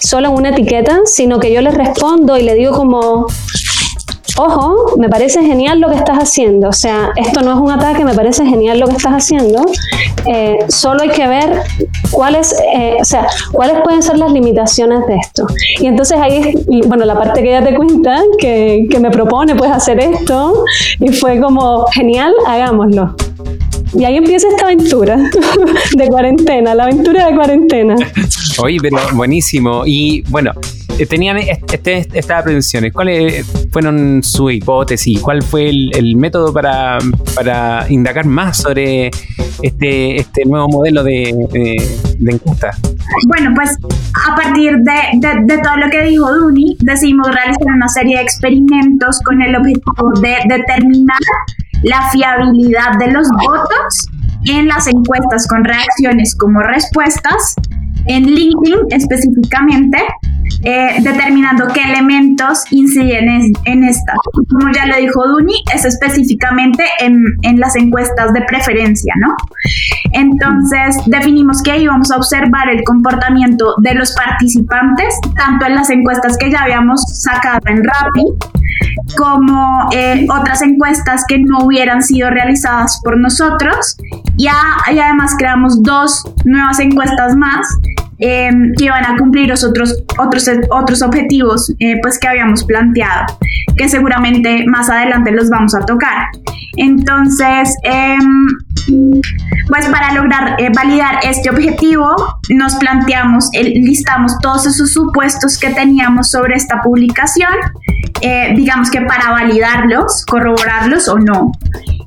solo 0.00 0.28
en 0.28 0.34
una 0.34 0.48
etiqueta, 0.48 1.00
sino 1.04 1.38
que 1.38 1.52
yo 1.52 1.60
le 1.60 1.70
respondo 1.70 2.36
y 2.36 2.42
le 2.42 2.54
digo 2.54 2.72
como, 2.72 3.26
ojo, 4.36 4.96
me 4.98 5.08
parece 5.08 5.42
genial 5.42 5.80
lo 5.80 5.88
que 5.90 5.96
estás 5.96 6.18
haciendo. 6.18 6.68
O 6.68 6.72
sea, 6.72 7.10
esto 7.16 7.40
no 7.42 7.52
es 7.52 7.58
un 7.58 7.70
ataque, 7.70 8.04
me 8.04 8.14
parece 8.14 8.44
genial 8.44 8.78
lo 8.80 8.86
que 8.88 8.96
estás 8.96 9.12
haciendo. 9.12 9.64
Eh, 10.26 10.58
solo 10.68 11.02
hay 11.02 11.10
que 11.10 11.26
ver 11.26 11.62
cuáles, 12.10 12.54
eh, 12.74 12.96
o 13.00 13.04
sea, 13.04 13.26
cuáles 13.52 13.80
pueden 13.82 14.02
ser 14.02 14.18
las 14.18 14.32
limitaciones 14.32 15.06
de 15.06 15.16
esto. 15.16 15.46
Y 15.80 15.86
entonces 15.86 16.18
ahí, 16.20 16.54
bueno, 16.86 17.04
la 17.04 17.18
parte 17.18 17.42
que 17.42 17.56
ella 17.56 17.64
te 17.64 17.74
cuenta, 17.74 18.22
que, 18.38 18.86
que 18.90 18.98
me 18.98 19.10
propone 19.10 19.54
pues 19.54 19.70
hacer 19.70 20.00
esto, 20.00 20.64
y 21.00 21.12
fue 21.12 21.40
como, 21.40 21.86
genial, 21.86 22.32
hagámoslo. 22.46 23.14
Y 23.96 24.04
ahí 24.04 24.16
empieza 24.16 24.48
esta 24.48 24.66
aventura 24.66 25.16
de 25.96 26.08
cuarentena, 26.08 26.74
la 26.74 26.84
aventura 26.84 27.26
de 27.26 27.34
cuarentena. 27.34 27.94
Oye, 28.62 28.78
pero 28.80 28.98
buenísimo. 29.12 29.82
Y 29.86 30.22
bueno, 30.30 30.52
tenían 31.08 31.38
este, 31.38 32.06
estas 32.12 32.40
aprensiones. 32.40 32.92
¿Cuáles 32.92 33.46
fueron 33.72 34.22
su 34.22 34.50
hipótesis? 34.50 35.20
¿Cuál 35.20 35.42
fue 35.42 35.68
el, 35.68 36.16
método 36.16 36.52
para, 36.52 36.98
para, 37.34 37.86
indagar 37.90 38.26
más 38.26 38.58
sobre 38.58 39.10
este, 39.62 40.16
este 40.16 40.44
nuevo 40.44 40.68
modelo 40.68 41.02
de, 41.02 41.30
encuesta? 42.26 42.70
Bueno, 43.28 43.52
pues 43.54 43.76
a 44.28 44.36
partir 44.36 44.76
de, 44.78 45.18
de, 45.44 45.58
todo 45.58 45.76
lo 45.76 45.90
que 45.90 46.02
dijo 46.02 46.32
Duni, 46.32 46.76
decidimos 46.80 47.28
realizar 47.34 47.66
una 47.66 47.88
serie 47.88 48.16
de 48.16 48.22
experimentos 48.22 49.20
con 49.24 49.42
el 49.42 49.56
objetivo 49.56 50.12
de 50.20 50.36
determinar 50.48 51.18
la 51.82 52.08
fiabilidad 52.10 52.98
de 52.98 53.10
los 53.10 53.28
votos 53.30 54.08
en 54.46 54.68
las 54.68 54.86
encuestas 54.86 55.46
con 55.48 55.64
reacciones 55.64 56.34
como 56.34 56.60
respuestas 56.60 57.54
en 58.06 58.24
LinkedIn 58.24 58.78
específicamente, 58.90 59.98
eh, 60.62 60.96
determinando 61.02 61.66
qué 61.72 61.82
elementos 61.82 62.64
inciden 62.70 63.52
en, 63.64 63.84
esta. 63.84 64.14
Como 64.50 64.72
ya 64.72 64.86
lo 64.86 64.96
dijo 64.96 65.26
Duni, 65.26 65.54
es 65.74 65.84
específicamente 65.84 66.84
en, 67.00 67.22
en, 67.42 67.60
las 67.60 67.76
encuestas 67.76 68.32
de 68.32 68.42
preferencia, 68.42 69.12
¿no? 69.20 69.34
Entonces, 70.12 70.96
definimos 71.06 71.62
que 71.62 71.78
íbamos 71.78 72.10
a 72.10 72.16
observar 72.16 72.68
el 72.68 72.82
comportamiento 72.84 73.74
de 73.82 73.94
los 73.94 74.12
participantes, 74.12 75.14
tanto 75.36 75.66
en 75.66 75.74
las 75.74 75.90
encuestas 75.90 76.36
que 76.38 76.50
ya 76.50 76.62
habíamos 76.62 77.02
sacado 77.02 77.60
en 77.66 77.82
Rappi, 77.82 78.24
como 79.16 79.88
eh, 79.92 80.26
otras 80.30 80.62
encuestas 80.62 81.24
que 81.28 81.38
no 81.38 81.64
hubieran 81.64 82.02
sido 82.02 82.30
realizadas 82.30 83.00
por 83.02 83.18
nosotros. 83.18 83.96
y 84.36 84.48
además 84.48 85.34
creamos 85.38 85.82
dos 85.82 86.24
nuevas 86.44 86.80
encuestas 86.80 87.36
más 87.36 87.66
Em, 88.18 88.72
que 88.78 88.84
iban 88.84 89.04
a 89.04 89.16
cumplir 89.16 89.48
los 89.48 89.64
otros, 89.64 90.04
otros, 90.18 90.48
otros 90.70 91.02
objetivos 91.02 91.72
eh, 91.80 91.96
pues 92.00 92.18
que 92.18 92.28
habíamos 92.28 92.62
planteado, 92.64 93.26
que 93.76 93.88
seguramente 93.88 94.64
más 94.68 94.88
adelante 94.88 95.32
los 95.32 95.50
vamos 95.50 95.74
a 95.74 95.80
tocar. 95.80 96.28
Entonces, 96.76 97.76
em, 97.82 98.46
pues 99.68 99.88
para 99.88 100.12
lograr 100.14 100.60
eh, 100.60 100.70
validar 100.74 101.16
este 101.24 101.50
objetivo, 101.50 102.14
nos 102.50 102.76
planteamos, 102.76 103.50
listamos 103.52 104.38
todos 104.40 104.66
esos 104.66 104.92
supuestos 104.92 105.58
que 105.58 105.70
teníamos 105.70 106.30
sobre 106.30 106.54
esta 106.54 106.80
publicación, 106.82 107.52
eh, 108.20 108.52
digamos 108.54 108.90
que 108.90 109.00
para 109.00 109.30
validarlos, 109.30 110.24
corroborarlos 110.26 111.08
o 111.08 111.18
no. 111.18 111.50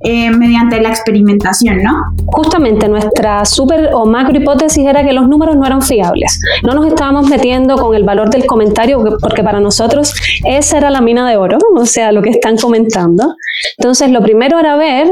Eh, 0.01 0.29
mediante 0.29 0.79
la 0.79 0.89
experimentación, 0.89 1.81
¿no? 1.81 2.13
Justamente 2.27 2.87
nuestra 2.87 3.45
super 3.45 3.89
o 3.93 4.05
macro 4.05 4.37
hipótesis 4.37 4.85
era 4.85 5.03
que 5.03 5.11
los 5.11 5.27
números 5.27 5.55
no 5.55 5.65
eran 5.65 5.81
fiables. 5.81 6.39
No 6.63 6.73
nos 6.73 6.85
estábamos 6.85 7.27
metiendo 7.27 7.77
con 7.77 7.95
el 7.95 8.03
valor 8.03 8.29
del 8.29 8.45
comentario 8.45 9.03
porque 9.19 9.43
para 9.43 9.59
nosotros 9.59 10.13
esa 10.45 10.77
era 10.77 10.89
la 10.89 11.01
mina 11.01 11.27
de 11.27 11.37
oro, 11.37 11.57
o 11.75 11.85
sea, 11.85 12.11
lo 12.11 12.21
que 12.21 12.29
están 12.29 12.57
comentando. 12.57 13.35
Entonces, 13.77 14.11
lo 14.11 14.21
primero 14.21 14.59
era 14.59 14.75
ver 14.75 15.11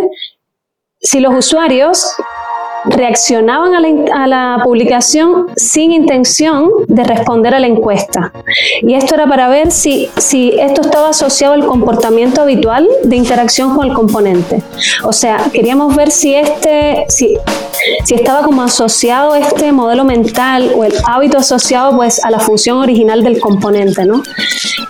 si 0.99 1.19
los 1.19 1.33
usuarios 1.33 2.07
reaccionaban 2.87 3.73
a 3.73 4.27
la, 4.27 4.61
publicación 4.63 5.47
sin 5.55 5.91
intención 5.91 6.69
de 6.87 7.03
responder 7.03 7.53
a 7.53 7.59
la 7.59 7.67
encuesta. 7.67 8.31
Y 8.81 8.93
esto 8.95 9.15
era 9.15 9.27
para 9.27 9.47
ver 9.47 9.71
si, 9.71 10.09
si 10.17 10.53
esto 10.59 10.81
estaba 10.81 11.09
asociado 11.09 11.53
al 11.53 11.65
comportamiento 11.65 12.41
habitual 12.41 12.87
de 13.03 13.15
interacción 13.15 13.75
con 13.75 13.87
el 13.87 13.93
componente. 13.93 14.61
O 15.03 15.13
sea, 15.13 15.37
queríamos 15.53 15.95
ver 15.95 16.11
si 16.11 16.35
este, 16.35 17.05
si, 17.09 17.37
si 18.03 18.15
estaba 18.15 18.43
como 18.43 18.63
asociado 18.63 19.35
este 19.35 19.71
modelo 19.71 20.03
mental 20.03 20.71
o 20.75 20.83
el 20.83 20.93
hábito 21.07 21.37
asociado 21.37 21.95
pues 21.95 22.23
a 22.23 22.31
la 22.31 22.39
función 22.39 22.77
original 22.77 23.23
del 23.23 23.39
componente, 23.39 24.05
¿no? 24.05 24.23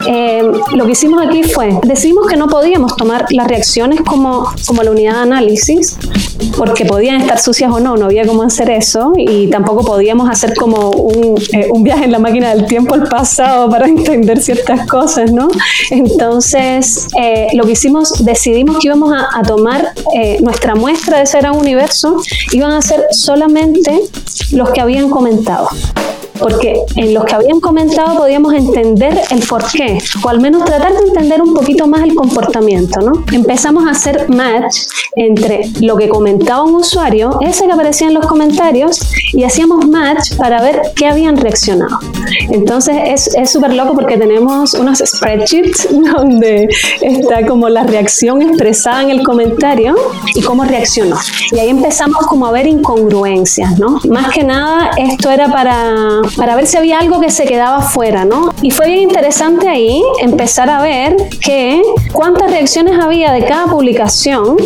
Eh, 0.08 0.44
lo 0.76 0.86
que 0.86 0.92
hicimos 0.92 1.26
aquí 1.26 1.44
fue, 1.44 1.78
decimos 1.84 2.28
que 2.28 2.38
no 2.38 2.48
podíamos 2.48 2.96
tomar 2.96 3.26
las 3.32 3.48
reacciones 3.48 4.02
como, 4.02 4.52
como 4.66 4.84
la 4.84 4.92
unidad 4.92 5.16
de 5.16 5.20
análisis, 5.20 5.98
porque 6.58 6.86
podían 6.86 7.22
estar 7.22 7.40
sucias 7.40 7.72
o 7.72 7.80
no 7.80 7.85
no, 7.86 7.96
no 7.98 8.06
había 8.06 8.26
cómo 8.26 8.42
hacer 8.42 8.72
eso 8.72 9.14
y 9.16 9.48
tampoco 9.48 9.86
podíamos 9.86 10.28
hacer 10.28 10.56
como 10.56 10.90
un, 10.90 11.40
eh, 11.54 11.70
un 11.72 11.84
viaje 11.84 12.06
en 12.06 12.12
la 12.12 12.18
máquina 12.18 12.50
del 12.56 12.66
tiempo 12.66 12.96
al 12.96 13.04
pasado 13.04 13.70
para 13.70 13.88
entender 13.98 14.42
ciertas 14.42 14.88
cosas, 14.88 15.32
¿no? 15.32 15.48
Entonces, 15.92 17.08
eh, 17.22 17.50
lo 17.54 17.64
que 17.66 17.74
hicimos, 17.74 18.26
decidimos 18.26 18.80
que 18.80 18.88
íbamos 18.88 19.14
a, 19.14 19.44
tomar 19.44 19.94
eh, 20.16 20.40
nuestra 20.42 20.74
muestra 20.74 21.18
de 21.18 21.24
ese 21.24 21.38
gran 21.38 21.56
universo, 21.56 22.18
iban 22.52 22.72
a 22.72 22.82
ser 22.82 23.06
solamente 23.12 24.02
los 24.52 24.72
que 24.72 24.82
habían 24.82 25.10
comentado 25.10 25.68
porque 26.40 26.82
en 26.96 27.14
los 27.14 27.26
que 27.26 27.36
habían 27.36 27.60
comentado 27.60 28.18
podíamos 28.18 28.54
entender 28.54 29.22
el 29.32 29.40
por 29.48 29.66
qué, 29.72 29.98
o 30.24 30.30
al 30.30 30.40
menos 30.40 30.66
tratar 30.66 30.94
de 30.94 31.00
entender 31.00 31.42
un 31.42 31.54
poquito 31.54 31.88
más 31.88 32.04
el 32.04 32.16
comportamiento, 32.16 33.02
¿no? 33.02 33.24
Empezamos 33.32 33.88
a 33.88 33.92
hacer 33.92 34.30
match 34.30 34.84
entre 35.16 35.62
lo 35.82 35.96
que 35.98 36.10
comentaba 36.10 36.64
un 36.64 36.76
usuario, 36.76 37.40
ese 37.42 37.66
que 37.66 37.72
aparecía 37.72 38.08
en 38.08 38.14
los 38.14 38.26
comentarios, 38.26 39.00
y 39.34 39.44
hacíamos 39.44 39.88
match 39.88 40.36
para 40.38 40.62
ver 40.62 40.82
qué 40.96 41.08
habían 41.08 41.38
reaccionado. 41.38 42.00
Entonces 42.50 43.30
es 43.36 43.50
súper 43.50 43.74
loco 43.74 43.94
porque 43.94 44.18
tenemos 44.18 44.74
unos 44.74 45.00
spreadsheets 45.06 45.88
donde 46.16 46.68
está 47.02 47.46
como 47.46 47.70
la 47.70 47.84
reacción 47.84 48.42
expresada 48.42 49.04
en 49.04 49.10
el 49.12 49.24
comentario 49.24 49.96
y 50.34 50.42
cómo 50.42 50.64
reaccionó. 50.64 51.18
Y 51.52 51.60
ahí 51.60 51.70
empezamos 51.70 52.26
como 52.28 52.46
a 52.46 52.52
ver 52.52 52.68
incongruencias, 52.68 53.80
¿no? 53.80 54.00
Más 54.10 54.32
que 54.32 54.44
nada 54.44 54.92
esto 54.98 55.30
era 55.30 55.48
para 55.52 56.22
para 56.36 56.56
ver 56.56 56.68
si 56.68 56.78
había 56.78 57.00
algo 57.00 57.20
que 57.20 57.30
se 57.30 57.46
quedaba 57.46 57.82
fuera, 57.82 58.26
¿no? 58.26 58.54
Y 58.62 58.72
fue 58.72 58.88
bien 58.88 59.00
interesante 59.00 59.68
ahí 59.68 60.04
empezar 60.22 60.70
a 60.70 60.82
ver 60.82 61.16
que 61.42 61.82
cuántas 62.12 62.52
reacciones 62.52 63.00
había 63.00 63.32
de 63.32 63.44
cada 63.46 63.68
publicación 63.68 64.58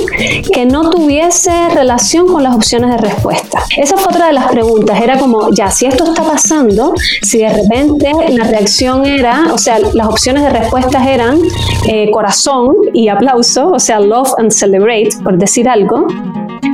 que 0.51 0.66
no 0.66 0.89
tuviese 0.89 1.70
relación 1.70 2.28
con 2.28 2.44
las 2.44 2.56
opciones 2.56 2.92
de 2.92 2.98
respuesta. 2.98 3.63
Esa 3.78 3.98
fue 3.98 4.13
otra 4.13 4.28
de 4.28 4.34
las 4.34 4.48
preguntas, 4.48 5.01
era 5.01 5.18
como, 5.18 5.51
ya, 5.51 5.72
si 5.72 5.86
esto 5.86 6.04
está 6.06 6.24
pasando, 6.24 6.94
si 7.22 7.39
de 7.39 7.50
repente 7.50 8.12
la 8.30 8.46
reacción 8.46 9.06
era, 9.06 9.48
o 9.54 9.58
sea, 9.58 9.80
las 9.80 10.08
opciones 10.08 10.44
de 10.44 10.50
respuestas 10.50 11.08
eran 11.08 11.39
eh, 11.88 12.10
corazón 12.12 12.75
y 12.94 13.08
aplauso, 13.10 13.72
o 13.72 13.80
sea, 13.80 14.00
love 14.00 14.34
and 14.38 14.51
celebrate, 14.51 15.10
por 15.24 15.38
decir 15.38 15.68
algo, 15.68 16.08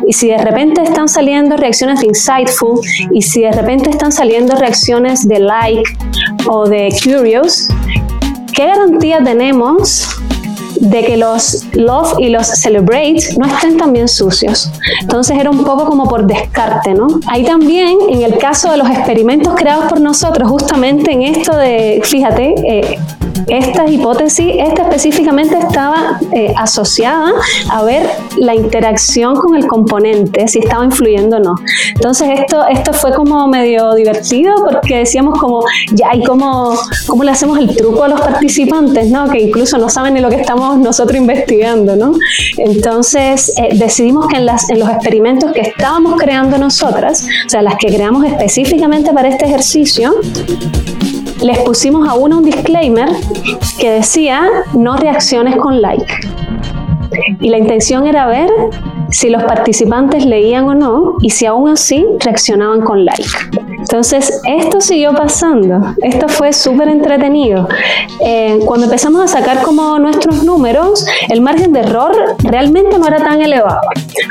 y 0.08 0.14
si 0.14 0.28
de 0.28 0.38
repente 0.38 0.82
están 0.84 1.08
saliendo 1.08 1.58
reacciones 1.58 2.02
de 2.02 2.08
insightful 2.08 2.80
y 3.12 3.22
si 3.22 3.42
de 3.42 3.52
repente 3.52 3.90
están 3.90 4.12
saliendo 4.12 4.56
reacciones 4.56 5.28
de 5.28 5.40
like 5.40 5.98
o 6.48 6.68
de 6.68 6.90
curious, 7.04 7.68
¿qué 8.54 8.68
garantía 8.68 9.24
tenemos 9.24 10.08
de 10.86 11.04
que 11.04 11.18
los 11.18 11.66
love 11.74 12.16
y 12.20 12.30
los 12.30 12.48
celebrate 12.48 13.36
no 13.38 13.46
estén 13.46 13.78
también 13.78 14.08
sucios. 14.08 14.72
Entonces 15.02 15.38
era 15.38 15.50
un 15.50 15.64
poco 15.64 15.86
como 15.86 16.08
por 16.08 16.26
descarte, 16.26 16.94
¿no? 16.94 17.08
Ahí 17.28 17.44
también, 17.44 17.98
en 18.10 18.22
el 18.22 18.38
caso 18.38 18.72
de 18.72 18.78
los 18.78 18.90
experimentos 18.90 19.54
creados 19.56 19.86
por 19.86 20.00
nosotros, 20.00 20.50
justamente 20.50 21.12
en 21.12 21.24
esto 21.24 21.56
de, 21.56 22.02
fíjate, 22.04 22.54
eh, 22.64 23.00
esta 23.48 23.88
hipótesis, 23.88 24.56
esta 24.58 24.84
específicamente 24.84 25.58
estaba 25.58 26.20
eh, 26.32 26.54
asociada 26.58 27.32
a 27.70 27.84
ver 27.84 28.10
la 28.38 28.56
interacción 28.56 29.36
con 29.36 29.56
el 29.56 29.68
componente, 29.68 30.48
si 30.48 30.60
estaba 30.60 30.84
influyendo 30.84 31.38
o 31.38 31.40
no. 31.40 31.56
Entonces 31.94 32.40
esto, 32.40 32.66
esto 32.68 32.94
fue 32.94 33.14
como 33.14 33.48
medio 33.48 33.94
divertido 33.94 34.56
porque 34.64 34.98
decíamos 34.98 35.40
como, 35.40 35.64
ya, 35.92 36.16
¿y 36.16 36.24
cómo, 36.24 36.74
cómo 37.08 37.24
le 37.24 37.32
hacemos 37.32 37.60
el 37.60 37.76
truco 37.76 38.04
a 38.04 38.08
los 38.08 38.22
participantes, 38.22 39.10
¿no? 39.10 39.30
Que 39.30 39.42
incluso 39.42 39.78
no 39.78 39.90
saben 39.90 40.16
ni 40.16 40.22
lo 40.22 40.30
que 40.30 40.38
estamos 40.38 40.75
nosotros 40.80 41.18
investigando, 41.18 41.96
¿no? 41.96 42.14
Entonces 42.58 43.54
eh, 43.58 43.70
decidimos 43.76 44.28
que 44.28 44.38
en, 44.38 44.46
las, 44.46 44.70
en 44.70 44.80
los 44.80 44.90
experimentos 44.90 45.52
que 45.52 45.62
estábamos 45.62 46.20
creando 46.20 46.58
nosotras, 46.58 47.28
o 47.46 47.50
sea, 47.50 47.62
las 47.62 47.76
que 47.76 47.88
creamos 47.88 48.26
específicamente 48.26 49.12
para 49.14 49.30
este 49.30 49.46
ejercicio, 49.46 50.16
les 51.42 51.60
pusimos 51.60 52.08
a 52.08 52.14
uno 52.14 52.40
un 52.40 52.46
disclaimer 52.46 53.10
que 53.80 53.92
decía 53.92 54.48
no 54.74 54.98
reacciones 54.98 55.56
con 55.58 55.82
like. 55.82 56.14
Y 57.40 57.50
la 57.50 57.58
intención 57.58 58.08
era 58.08 58.28
ver 58.28 58.50
si 59.12 59.30
los 59.30 59.44
participantes 59.44 60.26
leían 60.26 60.66
o 60.66 60.74
no 60.74 61.16
y 61.22 61.30
si 61.30 61.46
aún 61.46 61.70
así 61.70 62.06
reaccionaban 62.20 62.82
con 62.82 63.06
like. 63.06 63.24
Entonces, 63.86 64.42
esto 64.48 64.82
siguió 64.82 65.14
pasando, 65.14 65.94
esto 66.02 66.28
fue 66.28 66.54
súper 66.54 66.88
entretenido. 66.88 67.68
Eh, 68.20 68.58
cuando 68.66 68.88
empezamos 68.88 69.22
a 69.22 69.28
sacar 69.28 69.62
como 69.62 70.00
nuestros 70.00 70.44
números, 70.44 71.06
el 71.30 71.40
margen 71.40 71.72
de 71.72 71.82
error 71.82 72.36
realmente 72.40 72.98
no 72.98 73.06
era 73.06 73.18
tan 73.18 73.44
elevado. 73.44 73.82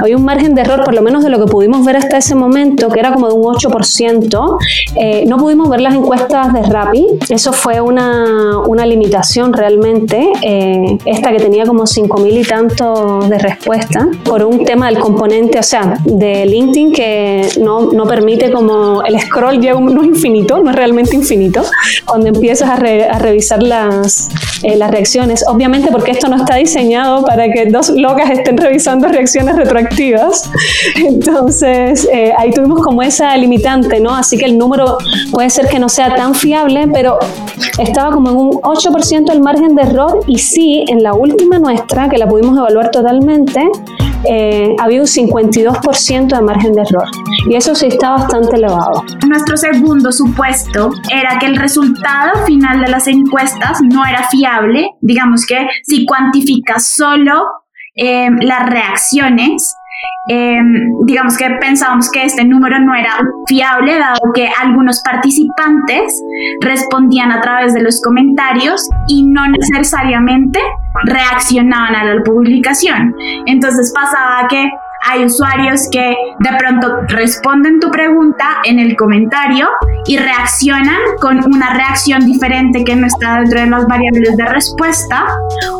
Había 0.00 0.16
un 0.16 0.24
margen 0.24 0.56
de 0.56 0.62
error, 0.62 0.82
por 0.82 0.92
lo 0.92 1.02
menos 1.02 1.22
de 1.22 1.30
lo 1.30 1.38
que 1.38 1.48
pudimos 1.48 1.84
ver 1.84 1.96
hasta 1.96 2.16
ese 2.16 2.34
momento, 2.34 2.88
que 2.88 2.98
era 2.98 3.12
como 3.12 3.28
de 3.28 3.34
un 3.34 3.44
8%. 3.44 4.58
Eh, 4.96 5.24
no 5.28 5.36
pudimos 5.36 5.68
ver 5.68 5.82
las 5.82 5.94
encuestas 5.94 6.52
de 6.52 6.62
Rappi, 6.62 7.06
eso 7.28 7.52
fue 7.52 7.80
una, 7.80 8.58
una 8.66 8.84
limitación 8.84 9.52
realmente, 9.52 10.32
eh, 10.42 10.98
esta 11.04 11.30
que 11.30 11.38
tenía 11.38 11.64
como 11.64 11.84
5.000 11.84 12.40
y 12.40 12.42
tanto 12.42 13.20
de 13.28 13.38
respuesta, 13.38 14.08
por 14.24 14.42
un 14.42 14.64
tema 14.64 14.86
del 14.86 14.98
componente, 14.98 15.60
o 15.60 15.62
sea, 15.62 15.96
de 16.04 16.44
LinkedIn 16.44 16.92
que 16.92 17.48
no, 17.60 17.92
no 17.92 18.04
permite 18.04 18.50
como 18.50 19.02
el 19.04 19.20
scroll 19.20 19.43
ya 19.52 19.74
no 19.74 20.02
es 20.02 20.08
infinito, 20.08 20.58
no 20.62 20.70
es 20.70 20.76
realmente 20.76 21.14
infinito, 21.14 21.62
cuando 22.04 22.28
empiezas 22.28 22.70
a, 22.70 22.76
revisar 22.76 23.62
las, 23.62 24.28
eh, 24.62 24.76
las 24.76 24.90
reacciones. 24.90 25.44
Obviamente 25.46 25.90
porque 25.90 26.12
esto 26.12 26.28
no 26.28 26.36
está 26.36 26.56
diseñado 26.56 27.24
para 27.24 27.50
que 27.50 27.66
dos 27.66 27.90
locas 27.90 28.30
estén 28.30 28.56
revisando 28.56 29.08
reacciones 29.08 29.56
retroactivas. 29.56 30.50
Entonces 30.96 32.08
eh, 32.12 32.32
ahí 32.36 32.50
tuvimos 32.52 32.82
como 32.82 33.02
esa 33.02 33.36
limitante, 33.36 34.00
¿no? 34.00 34.14
Así 34.14 34.36
que 34.38 34.46
el 34.46 34.58
número 34.58 34.98
puede 35.32 35.50
ser 35.50 35.66
que 35.68 35.78
no 35.78 35.88
sea 35.88 36.14
tan 36.14 36.34
fiable, 36.34 36.88
pero 36.92 37.18
estaba 37.78 38.12
como 38.12 38.30
en 38.30 38.36
un 38.36 38.50
8% 38.62 39.32
el 39.32 39.40
margen 39.40 39.74
de 39.74 39.82
error 39.82 40.20
y 40.26 40.38
sí, 40.38 40.84
en 40.88 41.02
la 41.02 41.14
última 41.14 41.58
nuestra, 41.58 42.08
que 42.08 42.18
la 42.18 42.28
pudimos 42.28 42.56
evaluar 42.56 42.90
totalmente, 42.90 43.60
eh, 44.28 44.74
había 44.78 45.00
un 45.00 45.06
52% 45.06 46.26
de 46.36 46.42
margen 46.42 46.72
de 46.72 46.82
error 46.82 47.08
y 47.48 47.56
eso 47.56 47.74
sí 47.74 47.86
está 47.86 48.10
bastante 48.10 48.56
elevado. 48.56 49.04
Nuestro 49.26 49.56
segundo 49.56 50.12
supuesto 50.12 50.90
era 51.12 51.38
que 51.38 51.46
el 51.46 51.56
resultado 51.56 52.44
final 52.46 52.80
de 52.80 52.88
las 52.88 53.06
encuestas 53.06 53.80
no 53.82 54.04
era 54.06 54.28
fiable, 54.28 54.90
digamos 55.00 55.46
que 55.46 55.66
si 55.84 56.06
cuantificas 56.06 56.88
solo 56.94 57.44
eh, 57.96 58.28
las 58.40 58.68
reacciones, 58.68 59.74
Em, 60.26 60.64
digamos 61.04 61.36
que 61.36 61.48
pensábamos 61.60 62.10
que 62.10 62.24
este 62.24 62.44
número 62.44 62.80
no 62.80 62.94
era 62.94 63.18
fiable, 63.46 63.98
dado 63.98 64.32
que 64.34 64.48
algunos 64.62 65.02
participantes 65.02 66.22
respondían 66.62 67.30
a 67.30 67.42
través 67.42 67.74
de 67.74 67.82
los 67.82 68.00
comentarios 68.00 68.88
y 69.06 69.24
no 69.24 69.46
necesariamente 69.48 70.60
reaccionaban 71.04 71.94
a 71.94 72.04
la 72.04 72.22
publicación. 72.22 73.14
Entonces 73.46 73.92
pasaba 73.94 74.48
que 74.48 74.70
hay 75.06 75.24
usuarios 75.24 75.88
que 75.90 76.14
de 76.38 76.50
pronto 76.58 76.88
responden 77.08 77.80
tu 77.80 77.90
pregunta 77.90 78.44
en 78.64 78.78
el 78.78 78.96
comentario 78.96 79.68
y 80.06 80.16
reaccionan 80.16 80.98
con 81.20 81.38
una 81.44 81.74
reacción 81.74 82.24
diferente 82.26 82.84
que 82.84 82.96
no 82.96 83.06
está 83.06 83.40
dentro 83.40 83.60
de 83.60 83.66
las 83.66 83.86
variables 83.86 84.36
de 84.36 84.44
respuesta 84.46 85.24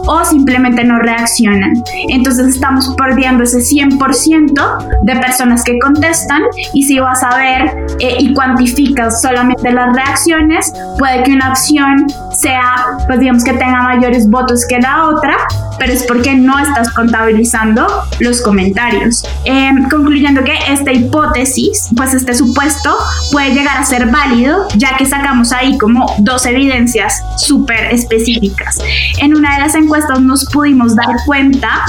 o 0.06 0.24
simplemente 0.24 0.84
no 0.84 0.98
reaccionan. 0.98 1.72
Entonces 2.08 2.48
estamos 2.48 2.94
perdiendo 2.96 3.44
ese 3.44 3.58
100% 3.58 5.02
de 5.02 5.16
personas 5.16 5.64
que 5.64 5.78
contestan 5.78 6.42
y 6.72 6.82
si 6.82 6.98
vas 6.98 7.22
a 7.22 7.36
ver 7.36 7.86
eh, 8.00 8.16
y 8.18 8.34
cuantificas 8.34 9.20
solamente 9.22 9.72
las 9.72 9.94
reacciones, 9.94 10.72
puede 10.98 11.22
que 11.22 11.32
una 11.32 11.50
opción 11.50 12.06
sea, 12.32 12.74
pues 13.06 13.20
digamos 13.20 13.44
que 13.44 13.52
tenga 13.52 13.82
mayores 13.82 14.28
votos 14.28 14.66
que 14.68 14.78
la 14.78 15.06
otra, 15.06 15.36
pero 15.78 15.92
es 15.92 16.04
porque 16.04 16.34
no 16.34 16.58
estás 16.58 16.92
contabilizando 16.92 17.86
los 18.20 18.42
comentarios. 18.42 19.13
Em, 19.44 19.88
concluyendo 19.88 20.42
que 20.42 20.56
esta 20.68 20.92
hipótesis, 20.92 21.88
pues 21.96 22.14
este 22.14 22.34
supuesto 22.34 22.96
puede 23.30 23.54
llegar 23.54 23.78
a 23.78 23.84
ser 23.84 24.06
válido, 24.06 24.66
ya 24.76 24.96
que 24.96 25.06
sacamos 25.06 25.52
ahí 25.52 25.76
como 25.78 26.06
dos 26.18 26.46
evidencias 26.46 27.22
súper 27.36 27.92
específicas. 27.92 28.78
En 29.18 29.34
una 29.34 29.54
de 29.54 29.60
las 29.60 29.74
encuestas 29.74 30.20
nos 30.20 30.46
pudimos 30.46 30.96
dar 30.96 31.16
cuenta 31.26 31.84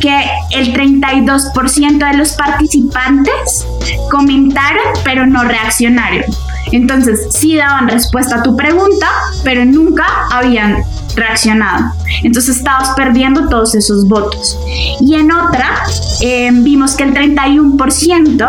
que 0.00 0.24
el 0.50 0.72
32% 0.74 2.10
de 2.10 2.16
los 2.16 2.32
participantes 2.32 3.66
comentaron, 4.10 4.84
pero 5.04 5.26
no 5.26 5.44
reaccionaron. 5.44 6.24
Entonces, 6.72 7.28
sí 7.30 7.56
daban 7.56 7.88
respuesta 7.88 8.36
a 8.36 8.42
tu 8.42 8.56
pregunta, 8.56 9.08
pero 9.42 9.64
nunca 9.64 10.06
habían 10.30 10.82
reaccionado. 11.18 11.92
Entonces 12.22 12.56
estabas 12.56 12.90
perdiendo 12.90 13.48
todos 13.48 13.74
esos 13.74 14.06
votos. 14.06 14.58
Y 15.00 15.14
en 15.14 15.32
otra, 15.32 15.82
em, 16.20 16.64
vimos 16.64 16.94
que 16.94 17.04
el 17.04 17.14
31% 17.14 18.48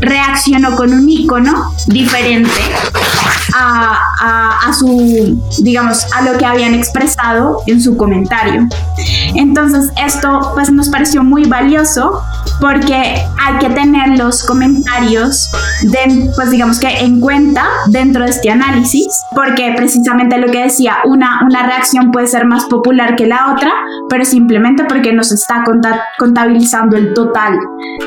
reaccionó 0.00 0.76
con 0.76 0.92
un 0.92 1.08
icono 1.08 1.74
diferente 1.86 2.50
a, 3.54 4.68
a, 4.68 4.72
su, 4.72 5.40
digamos, 5.62 6.06
a 6.14 6.22
lo 6.22 6.38
que 6.38 6.44
habían 6.44 6.74
expresado 6.74 7.62
en 7.66 7.80
su 7.80 7.96
comentario. 7.96 8.68
Entonces, 9.34 9.90
esto 10.04 10.52
pues 10.54 10.70
nos 10.70 10.88
pareció 10.88 11.22
muy 11.22 11.44
valioso 11.44 12.22
porque 12.60 12.94
hay 12.94 13.58
que 13.58 13.70
tener 13.70 14.18
los 14.18 14.44
comentarios, 14.44 15.50
de, 15.82 16.30
pues 16.36 16.50
digamos 16.50 16.78
que 16.78 16.88
en 17.00 17.20
cuenta 17.20 17.64
dentro 17.86 18.24
de 18.24 18.30
este 18.30 18.50
análisis, 18.50 19.24
porque 19.34 19.72
precisamente 19.76 20.38
lo 20.38 20.48
que 20.48 20.64
decía, 20.64 20.98
una, 21.04 21.40
una 21.44 21.66
reacción 21.66 22.10
puede 22.10 22.26
ser 22.26 22.44
más 22.44 22.64
popular 22.66 23.16
que 23.16 23.26
la 23.26 23.52
otra, 23.52 23.72
pero 24.08 24.24
simplemente 24.24 24.84
porque 24.84 25.12
nos 25.12 25.32
está 25.32 25.64
contabilizando 26.18 26.96
el 26.96 27.14
total 27.14 27.58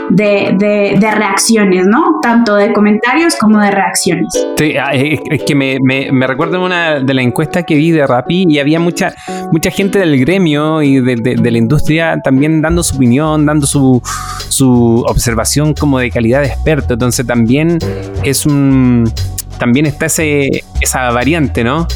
de, 0.09 0.55
de, 0.99 1.11
reacciones, 1.13 1.85
¿no? 1.85 2.19
Tanto 2.21 2.55
de 2.55 2.73
comentarios 2.73 3.35
como 3.35 3.59
de 3.59 3.71
reacciones. 3.71 4.33
Sí, 4.57 4.75
ah, 4.77 4.91
es 5.33 5.43
que 5.43 5.55
me, 5.55 5.77
me, 5.81 6.11
me 6.11 6.27
recuerdo 6.27 6.63
una 6.63 6.99
de 6.99 7.13
la 7.13 7.21
encuesta 7.21 7.63
que 7.63 7.75
vi 7.75 7.91
de 7.91 8.05
Rappi 8.05 8.45
y 8.47 8.59
había 8.59 8.79
mucha, 8.79 9.13
mucha 9.51 9.71
gente 9.71 9.99
del 9.99 10.19
gremio 10.19 10.81
y 10.81 10.99
de, 10.99 11.15
de 11.15 11.51
la 11.51 11.57
industria 11.57 12.19
también 12.23 12.61
dando 12.61 12.83
su 12.83 12.95
opinión, 12.95 13.45
dando 13.45 13.65
su, 13.65 14.01
su 14.49 15.03
observación 15.07 15.73
como 15.73 15.99
de 15.99 16.11
calidad 16.11 16.41
de 16.41 16.47
experto. 16.47 16.93
Entonces 16.93 17.25
también 17.25 17.79
es 18.23 18.45
un. 18.45 19.11
También 19.57 19.85
está 19.85 20.07
ese, 20.07 20.63
esa 20.81 21.11
variante, 21.11 21.63
¿no? 21.63 21.87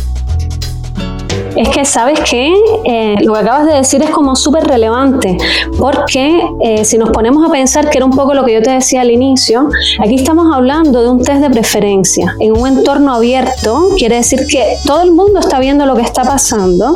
Es 1.56 1.70
que, 1.70 1.86
¿sabes 1.86 2.20
qué? 2.30 2.54
Eh, 2.90 3.16
lo 3.22 3.34
que 3.34 3.40
acabas 3.40 3.66
de 3.66 3.74
decir 3.74 4.02
es 4.02 4.10
como 4.12 4.36
súper 4.36 4.64
relevante, 4.64 5.38
porque 5.78 6.42
eh, 6.62 6.86
si 6.86 6.98
nos 6.98 7.10
ponemos 7.10 7.46
a 7.46 7.52
pensar, 7.52 7.90
que 7.90 7.98
era 7.98 8.06
un 8.06 8.14
poco 8.14 8.34
lo 8.34 8.46
que 8.46 8.54
yo 8.54 8.62
te 8.62 8.72
decía 8.72 9.02
al 9.02 9.12
inicio, 9.12 9.68
aquí 10.00 10.16
estamos 10.16 10.56
hablando 10.56 11.02
de 11.04 11.10
un 11.10 11.22
test 11.22 11.42
de 11.42 11.50
preferencia. 11.50 12.34
En 12.40 12.58
un 12.58 12.66
entorno 12.66 13.14
abierto, 13.14 13.90
quiere 13.98 14.16
decir 14.16 14.40
que 14.50 14.64
todo 14.86 15.02
el 15.02 15.12
mundo 15.12 15.40
está 15.40 15.60
viendo 15.60 15.86
lo 15.86 15.96
que 15.96 16.02
está 16.02 16.24
pasando 16.24 16.96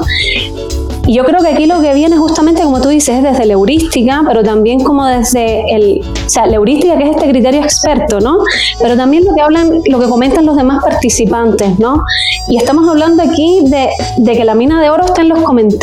y 1.08 1.16
yo 1.16 1.26
creo 1.26 1.42
que 1.42 1.48
aquí 1.48 1.66
lo 1.66 1.82
que 1.82 1.94
viene 1.94 2.16
justamente, 2.18 2.62
como 2.62 2.80
tú 2.80 2.90
dices, 2.90 3.18
es 3.18 3.24
desde 3.24 3.46
la 3.46 3.54
heurística, 3.54 4.24
pero 4.26 4.44
también 4.44 4.82
como 4.84 5.06
desde 5.06 5.64
el, 5.74 6.02
o 6.04 6.30
sea, 6.30 6.46
la 6.46 6.56
heurística 6.56 6.98
que 6.98 7.06
es 7.06 7.10
este 7.12 7.30
criterio 7.30 7.62
experto, 7.62 8.20
¿no? 8.20 8.38
Pero 8.80 8.96
también 8.96 9.26
lo 9.26 9.34
que 9.34 9.42
hablan, 9.42 9.82
lo 9.90 10.00
que 10.00 10.08
comentan 10.08 10.46
los 10.46 10.56
demás 10.56 10.84
participantes, 10.84 11.80
¿no? 11.80 12.04
Y 12.48 12.58
estamos 12.58 12.88
hablando 12.88 13.24
aquí 13.24 13.62
de, 13.66 13.90
de 14.18 14.32
que 14.34 14.46
la 14.46 14.54
mina 14.54 14.82
de 14.82 14.90
oro 14.90 15.06
está 15.06 15.22
en 15.22 15.30
los 15.30 15.42
comentarios, 15.42 15.81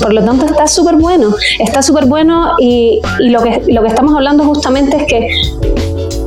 por 0.00 0.12
lo 0.12 0.24
tanto 0.24 0.46
está 0.46 0.66
súper 0.66 0.96
bueno, 0.96 1.34
está 1.58 1.82
súper 1.82 2.06
bueno 2.06 2.52
y, 2.58 3.00
lo, 3.20 3.42
que, 3.42 3.62
lo 3.68 3.82
que 3.82 3.88
estamos 3.88 4.14
hablando 4.14 4.44
justamente 4.44 4.96
es 4.96 5.04
que 5.04 5.28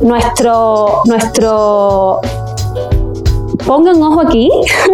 nuestro, 0.02 1.02
nuestro 1.06 2.20
pongan 3.66 4.02
ojo 4.02 4.20
aquí, 4.20 4.50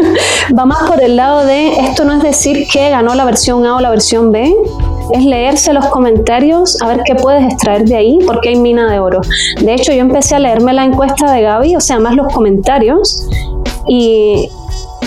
va 0.58 0.64
más 0.64 0.88
por 0.88 1.02
el 1.02 1.16
lado 1.16 1.44
de 1.44 1.72
esto 1.80 2.04
no 2.04 2.14
es 2.14 2.22
decir 2.22 2.68
que 2.68 2.90
ganó 2.90 3.14
la 3.14 3.24
versión 3.24 3.66
A 3.66 3.76
o 3.76 3.80
la 3.80 3.90
versión 3.90 4.30
B, 4.32 4.54
es 5.12 5.24
leerse 5.24 5.72
los 5.72 5.86
comentarios, 5.86 6.80
a 6.82 6.88
ver 6.88 7.00
qué 7.04 7.14
puedes 7.14 7.44
extraer 7.44 7.84
de 7.84 7.96
ahí, 7.96 8.18
porque 8.26 8.50
hay 8.50 8.56
mina 8.56 8.90
de 8.92 9.00
oro. 9.00 9.20
De 9.60 9.74
hecho, 9.74 9.92
yo 9.92 10.00
empecé 10.00 10.36
a 10.36 10.38
leerme 10.38 10.72
la 10.72 10.84
encuesta 10.84 11.32
de 11.32 11.42
Gaby, 11.42 11.74
o 11.74 11.80
sea, 11.80 11.98
más 11.98 12.14
los 12.14 12.32
comentarios, 12.32 13.28
y 13.88 14.48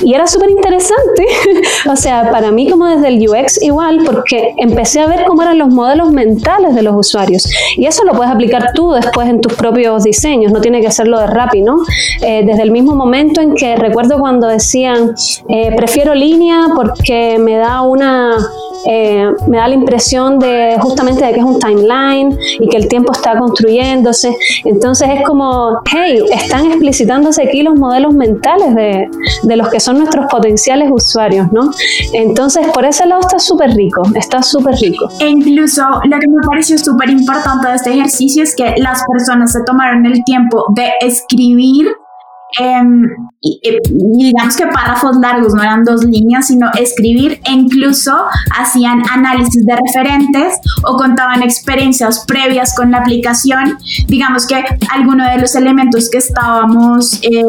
y 0.04 0.14
era 0.14 0.28
súper 0.28 0.50
interesante, 0.50 1.26
o 1.90 1.96
sea, 1.96 2.30
para 2.32 2.52
mí 2.52 2.70
como 2.70 2.88
desde 2.88 3.08
el 3.08 3.28
UX 3.28 3.62
igual, 3.62 4.02
porque 4.06 4.54
empecé 4.58 5.00
a 5.00 5.08
ver 5.08 5.26
cómo 5.26 5.42
eran 5.42 5.58
los 5.58 5.70
modelos 5.70 6.12
mentales 6.12 6.76
de 6.76 6.82
los 6.82 6.96
usuarios. 6.96 7.50
Y 7.78 7.86
eso 7.86 8.04
lo 8.04 8.14
puedes 8.14 8.32
aplicar 8.32 8.74
tú 8.74 8.92
después 8.92 9.28
en 9.30 9.42
tus 9.42 9.54
propios 9.54 10.04
diseños, 10.04 10.52
no 10.52 10.62
tiene 10.62 10.82
que 10.82 10.88
hacerlo 10.88 11.20
de 11.20 11.28
Rappi, 11.28 11.62
¿no? 11.62 11.78
Eh, 12.22 12.44
desde 12.46 12.64
el 12.64 12.72
mismo 12.72 12.96
momento 12.96 13.42
en 13.42 13.56
que 13.56 13.76
recuerdo 13.76 14.20
cuando 14.20 14.48
decían, 14.48 15.16
eh, 15.50 15.74
prefiero 15.76 16.14
línea 16.14 16.68
porque 16.76 17.38
me 17.40 17.58
da 17.58 17.82
una 17.82 18.38
eh, 18.86 19.30
me 19.48 19.58
da 19.58 19.68
la 19.68 19.76
impresión 19.76 20.40
de 20.40 20.78
justamente 20.80 21.26
de 21.26 21.34
que 21.34 21.40
es 21.40 21.46
un 21.46 21.60
timeline 21.60 22.38
y 22.60 22.68
que 22.68 22.78
el 22.78 22.88
tiempo 22.88 23.14
está 23.14 23.38
construyéndose. 23.38 24.36
Entonces 24.66 25.10
es 25.14 25.24
como, 25.26 25.80
hey, 25.92 26.24
están 26.32 26.66
explicitándose 26.66 27.44
aquí 27.44 27.64
los 27.64 27.76
modelos 27.76 28.14
mentales 28.14 28.76
de, 28.76 29.10
de 29.44 29.56
los 29.56 29.70
que 29.70 29.80
son 29.80 29.98
nuestros 29.98 30.26
potenciales 30.28 30.90
usuarios, 30.92 31.52
¿no? 31.52 31.72
Entonces 32.14 32.68
por 32.74 32.86
ese 32.86 33.06
lado 33.06 33.22
está 33.22 33.40
súper 33.40 33.72
rico, 33.72 34.04
está 34.16 34.42
súper 34.42 34.76
rico. 34.76 35.10
E 35.20 35.28
incluso 35.28 35.84
lo 36.04 36.20
que 36.20 36.28
me 36.28 36.42
pareció 36.48 36.78
súper 36.78 37.10
importante 37.10 37.68
de 37.68 37.76
este 37.76 37.92
ejercicio 37.92 38.44
es 38.44 38.56
que 38.56 38.74
las 38.78 39.04
personas 39.12 39.52
se 39.52 39.64
tomaron 39.64 40.06
el 40.06 40.24
tiempo 40.24 40.66
de 40.76 40.90
escribir 41.02 41.88
Em, 42.60 43.10
y, 43.42 43.60
digamos 43.90 44.56
que 44.56 44.68
párrafos 44.68 45.18
largos, 45.18 45.54
no 45.54 45.64
eran 45.64 45.84
dos 45.84 46.04
líneas, 46.04 46.48
sino 46.48 46.70
escribir 46.80 47.40
e 47.46 47.52
incluso 47.52 48.16
hacían 48.58 49.02
análisis 49.12 49.66
de 49.66 49.76
referentes 49.76 50.60
o 50.84 50.96
contaban 50.96 51.42
experiencias 51.44 52.26
previas 52.26 52.76
con 52.76 52.92
la 52.92 53.00
aplicación. 53.00 53.78
Digamos 54.08 54.46
que 54.46 54.64
algunos 54.92 55.28
de 55.32 55.40
los 55.40 55.56
elementos 55.56 56.10
que 56.10 56.20
estábamos 56.20 57.20
eh, 57.24 57.44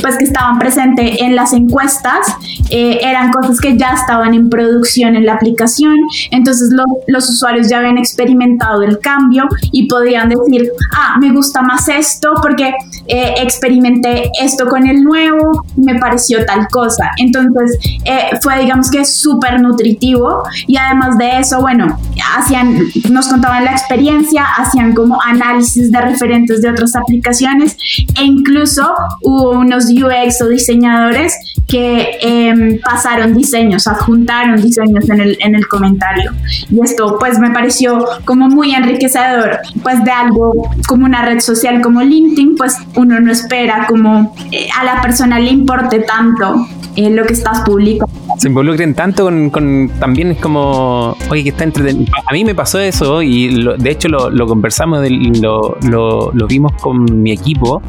pues 0.00 0.16
que 0.16 0.24
estaban 0.24 0.58
presentes 0.58 1.20
en 1.20 1.36
las 1.36 1.52
encuestas 1.52 2.36
eh, 2.70 2.98
eran 3.02 3.30
cosas 3.32 3.60
que 3.60 3.76
ya 3.76 3.90
estaban 3.90 4.34
en 4.34 4.48
producción 4.48 5.16
en 5.16 5.26
la 5.26 5.34
aplicación, 5.34 5.94
entonces 6.30 6.70
los 7.06 7.28
usuarios 7.28 7.68
ya 7.68 7.78
habían 7.78 7.98
experimentado 7.98 8.82
el 8.82 8.98
cambio 8.98 9.44
y 9.72 9.88
podían 9.88 10.30
decir, 10.30 10.70
ah, 10.96 11.16
me 11.20 11.32
gusta 11.32 11.62
más 11.62 11.88
esto 11.88 12.32
porque 12.40 12.72
eh, 13.08 13.34
experimenté 13.38 14.30
esto 14.40 14.66
con 14.66 14.86
el 14.86 15.02
nuevo, 15.02 15.64
me 15.76 15.98
pareció 15.98 16.44
tal 16.46 16.66
cosa. 16.68 17.10
Entonces 17.18 17.78
eh, 18.04 18.30
fue 18.42 18.58
digamos 18.60 18.90
que 18.90 19.04
súper 19.04 19.60
nutritivo 19.60 20.42
y 20.66 20.76
además 20.76 21.18
de 21.18 21.40
eso, 21.40 21.60
bueno, 21.60 21.98
hacían, 22.36 22.78
nos 23.10 23.28
contaban 23.28 23.64
la 23.64 23.72
experiencia, 23.72 24.44
hacían 24.56 24.94
como 24.94 25.20
análisis 25.22 25.90
de 25.90 26.00
referentes 26.00 26.62
de 26.62 26.70
otras 26.70 26.96
aplicaciones 26.96 27.76
e 28.18 28.24
incluso 28.24 28.94
hubo 29.22 29.50
unos 29.50 29.81
UX 29.90 30.42
o 30.42 30.48
diseñadores 30.48 31.34
que 31.68 32.18
em, 32.20 32.78
pasaron 32.80 33.34
diseños, 33.34 33.86
adjuntaron 33.86 34.60
diseños 34.60 35.08
en 35.08 35.20
el, 35.20 35.38
en 35.40 35.54
el 35.54 35.66
comentario. 35.68 36.32
Y 36.70 36.80
esto 36.82 37.16
pues 37.18 37.38
me 37.38 37.50
pareció 37.50 38.04
como 38.24 38.48
muy 38.48 38.74
enriquecedor, 38.74 39.60
pues 39.82 40.02
de 40.04 40.10
algo 40.10 40.70
como 40.86 41.06
una 41.06 41.24
red 41.24 41.40
social 41.40 41.80
como 41.80 42.02
LinkedIn, 42.02 42.56
pues 42.56 42.76
uno 42.96 43.20
no 43.20 43.32
espera 43.32 43.86
como 43.88 44.34
eh, 44.50 44.68
a 44.78 44.84
la 44.84 45.00
persona 45.00 45.38
le 45.38 45.50
importe 45.50 46.00
tanto 46.00 46.66
eh, 46.96 47.10
lo 47.10 47.24
que 47.24 47.32
estás 47.32 47.60
publicando. 47.60 48.12
Se 48.38 48.48
involucren 48.48 48.94
tanto 48.94 49.24
con, 49.24 49.90
también 49.98 50.32
es 50.32 50.38
como, 50.38 51.16
oye, 51.30 51.42
que 51.42 51.50
está 51.50 51.64
entretenido. 51.64 52.12
A 52.26 52.32
mí 52.32 52.44
me 52.44 52.54
pasó 52.54 52.78
eso 52.78 53.22
y 53.22 53.64
de 53.78 53.90
hecho 53.90 54.08
lo, 54.08 54.30
lo 54.30 54.46
conversamos, 54.46 55.06
lo, 55.40 55.76
lo, 55.82 56.32
lo, 56.32 56.46
vimos 56.46 56.72
con 56.80 57.22
mi 57.22 57.32
equipo 57.32 57.82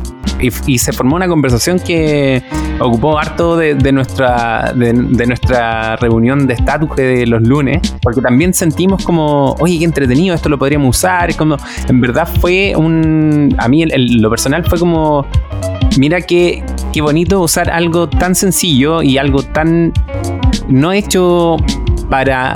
y, 0.67 0.77
se 0.77 0.91
formó 0.91 1.15
una 1.15 1.27
conversación 1.27 1.79
que 1.79 2.43
ocupó 2.79 3.17
harto 3.17 3.55
de, 3.55 3.91
nuestra, 3.91 4.73
de, 4.73 4.93
nuestra 4.93 5.95
reunión 5.95 6.47
de 6.47 6.53
estatus 6.55 6.95
de 6.95 7.25
los 7.25 7.41
lunes, 7.41 7.81
porque 8.01 8.21
también 8.21 8.53
sentimos 8.53 9.03
como, 9.03 9.55
oye, 9.59 9.79
qué 9.79 9.85
entretenido, 9.85 10.35
esto 10.35 10.49
lo 10.49 10.57
podríamos 10.57 10.97
usar. 10.97 11.29
Es 11.29 11.37
como, 11.37 11.57
en 11.87 12.01
verdad 12.01 12.27
fue 12.39 12.73
un, 12.75 13.55
a 13.57 13.67
mí 13.67 13.85
lo 13.85 14.29
personal 14.29 14.65
fue 14.65 14.79
como, 14.79 15.25
mira 15.97 16.21
qué, 16.21 16.63
qué 16.93 17.01
bonito 17.01 17.41
usar 17.41 17.71
algo 17.71 18.07
tan 18.07 18.35
sencillo 18.35 19.01
y 19.01 19.17
algo 19.17 19.41
tan 19.41 19.91
no 20.69 20.93
hecho 20.93 21.57
para 22.09 22.53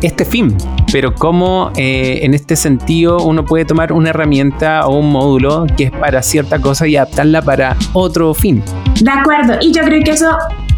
este 0.00 0.24
fin, 0.24 0.56
pero 0.92 1.14
cómo 1.14 1.72
eh, 1.76 2.20
en 2.22 2.32
este 2.32 2.54
sentido 2.54 3.18
uno 3.18 3.44
puede 3.44 3.64
tomar 3.64 3.92
una 3.92 4.10
herramienta 4.10 4.86
o 4.86 4.98
un 4.98 5.10
módulo 5.10 5.66
que 5.76 5.84
es 5.84 5.90
para 5.90 6.22
cierta 6.22 6.60
cosa 6.60 6.86
y 6.86 6.96
adaptarla 6.96 7.42
para 7.42 7.76
otro 7.92 8.32
fin. 8.34 8.62
De 9.00 9.10
acuerdo, 9.10 9.58
y 9.60 9.72
yo 9.72 9.82
creo 9.82 10.02
que 10.02 10.12
eso 10.12 10.30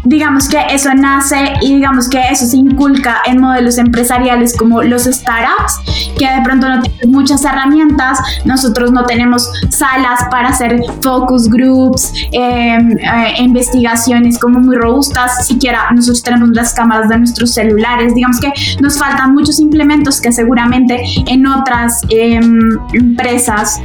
digamos 0.05 0.47
que 0.47 0.59
eso 0.69 0.93
nace 0.93 1.53
y 1.61 1.75
digamos 1.75 2.07
que 2.07 2.21
eso 2.31 2.45
se 2.45 2.57
inculca 2.57 3.17
en 3.25 3.41
modelos 3.41 3.77
empresariales 3.77 4.55
como 4.55 4.81
los 4.83 5.03
startups, 5.03 5.79
que 6.17 6.29
de 6.29 6.41
pronto 6.43 6.69
no 6.69 6.81
tienen 6.81 7.11
muchas 7.11 7.43
herramientas, 7.43 8.19
nosotros 8.45 8.91
no 8.91 9.05
tenemos 9.05 9.49
salas 9.69 10.21
para 10.29 10.49
hacer 10.49 10.79
focus 11.01 11.49
groups, 11.49 12.13
em, 12.31 12.91
eh, 12.91 13.35
investigaciones 13.39 14.37
como 14.39 14.59
muy 14.59 14.75
robustas, 14.75 15.47
siquiera 15.47 15.89
nosotros 15.93 16.23
tenemos 16.23 16.49
las 16.49 16.73
cámaras 16.73 17.09
de 17.09 17.17
nuestros 17.17 17.53
celulares, 17.53 18.13
digamos 18.13 18.39
que 18.39 18.51
nos 18.81 18.97
faltan 18.97 19.33
muchos 19.33 19.59
implementos 19.59 20.21
que 20.21 20.31
seguramente 20.31 21.03
en 21.27 21.47
otras 21.47 22.01
em, 22.09 22.59
empresas 22.93 23.79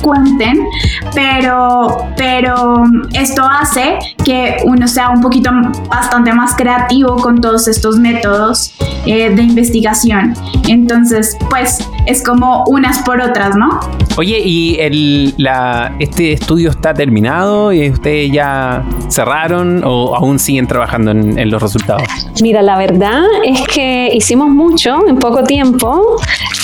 cuenten, 0.00 0.66
pero, 1.14 1.96
pero 2.16 2.84
esto 3.12 3.42
hace 3.44 3.98
que 4.24 4.56
uno 4.64 4.86
sea 4.88 5.10
un 5.10 5.20
poquito 5.20 5.50
bastante 5.88 6.32
más 6.32 6.54
creativo 6.56 7.16
con 7.16 7.40
todos 7.40 7.68
estos 7.68 7.98
métodos 7.98 8.74
eh, 9.06 9.30
de 9.30 9.42
investigación. 9.42 10.34
Entonces, 10.68 11.36
pues 11.50 11.78
es 12.06 12.22
como 12.22 12.64
unas 12.66 12.98
por 13.02 13.20
otras, 13.20 13.56
¿no? 13.56 13.80
Oye, 14.16 14.40
¿y 14.44 14.76
el, 14.80 15.34
la, 15.38 15.94
este 15.98 16.32
estudio 16.32 16.70
está 16.70 16.92
terminado? 16.92 17.72
¿Y 17.72 17.90
ustedes 17.90 18.32
ya 18.32 18.82
cerraron 19.08 19.82
o 19.84 20.14
aún 20.14 20.38
siguen 20.38 20.66
trabajando 20.66 21.12
en, 21.12 21.38
en 21.38 21.50
los 21.50 21.62
resultados? 21.62 22.02
Mira, 22.42 22.62
la 22.62 22.76
verdad 22.76 23.22
es 23.44 23.62
que 23.68 24.10
hicimos 24.12 24.48
mucho 24.50 25.06
en 25.06 25.16
poco 25.16 25.44
tiempo. 25.44 26.18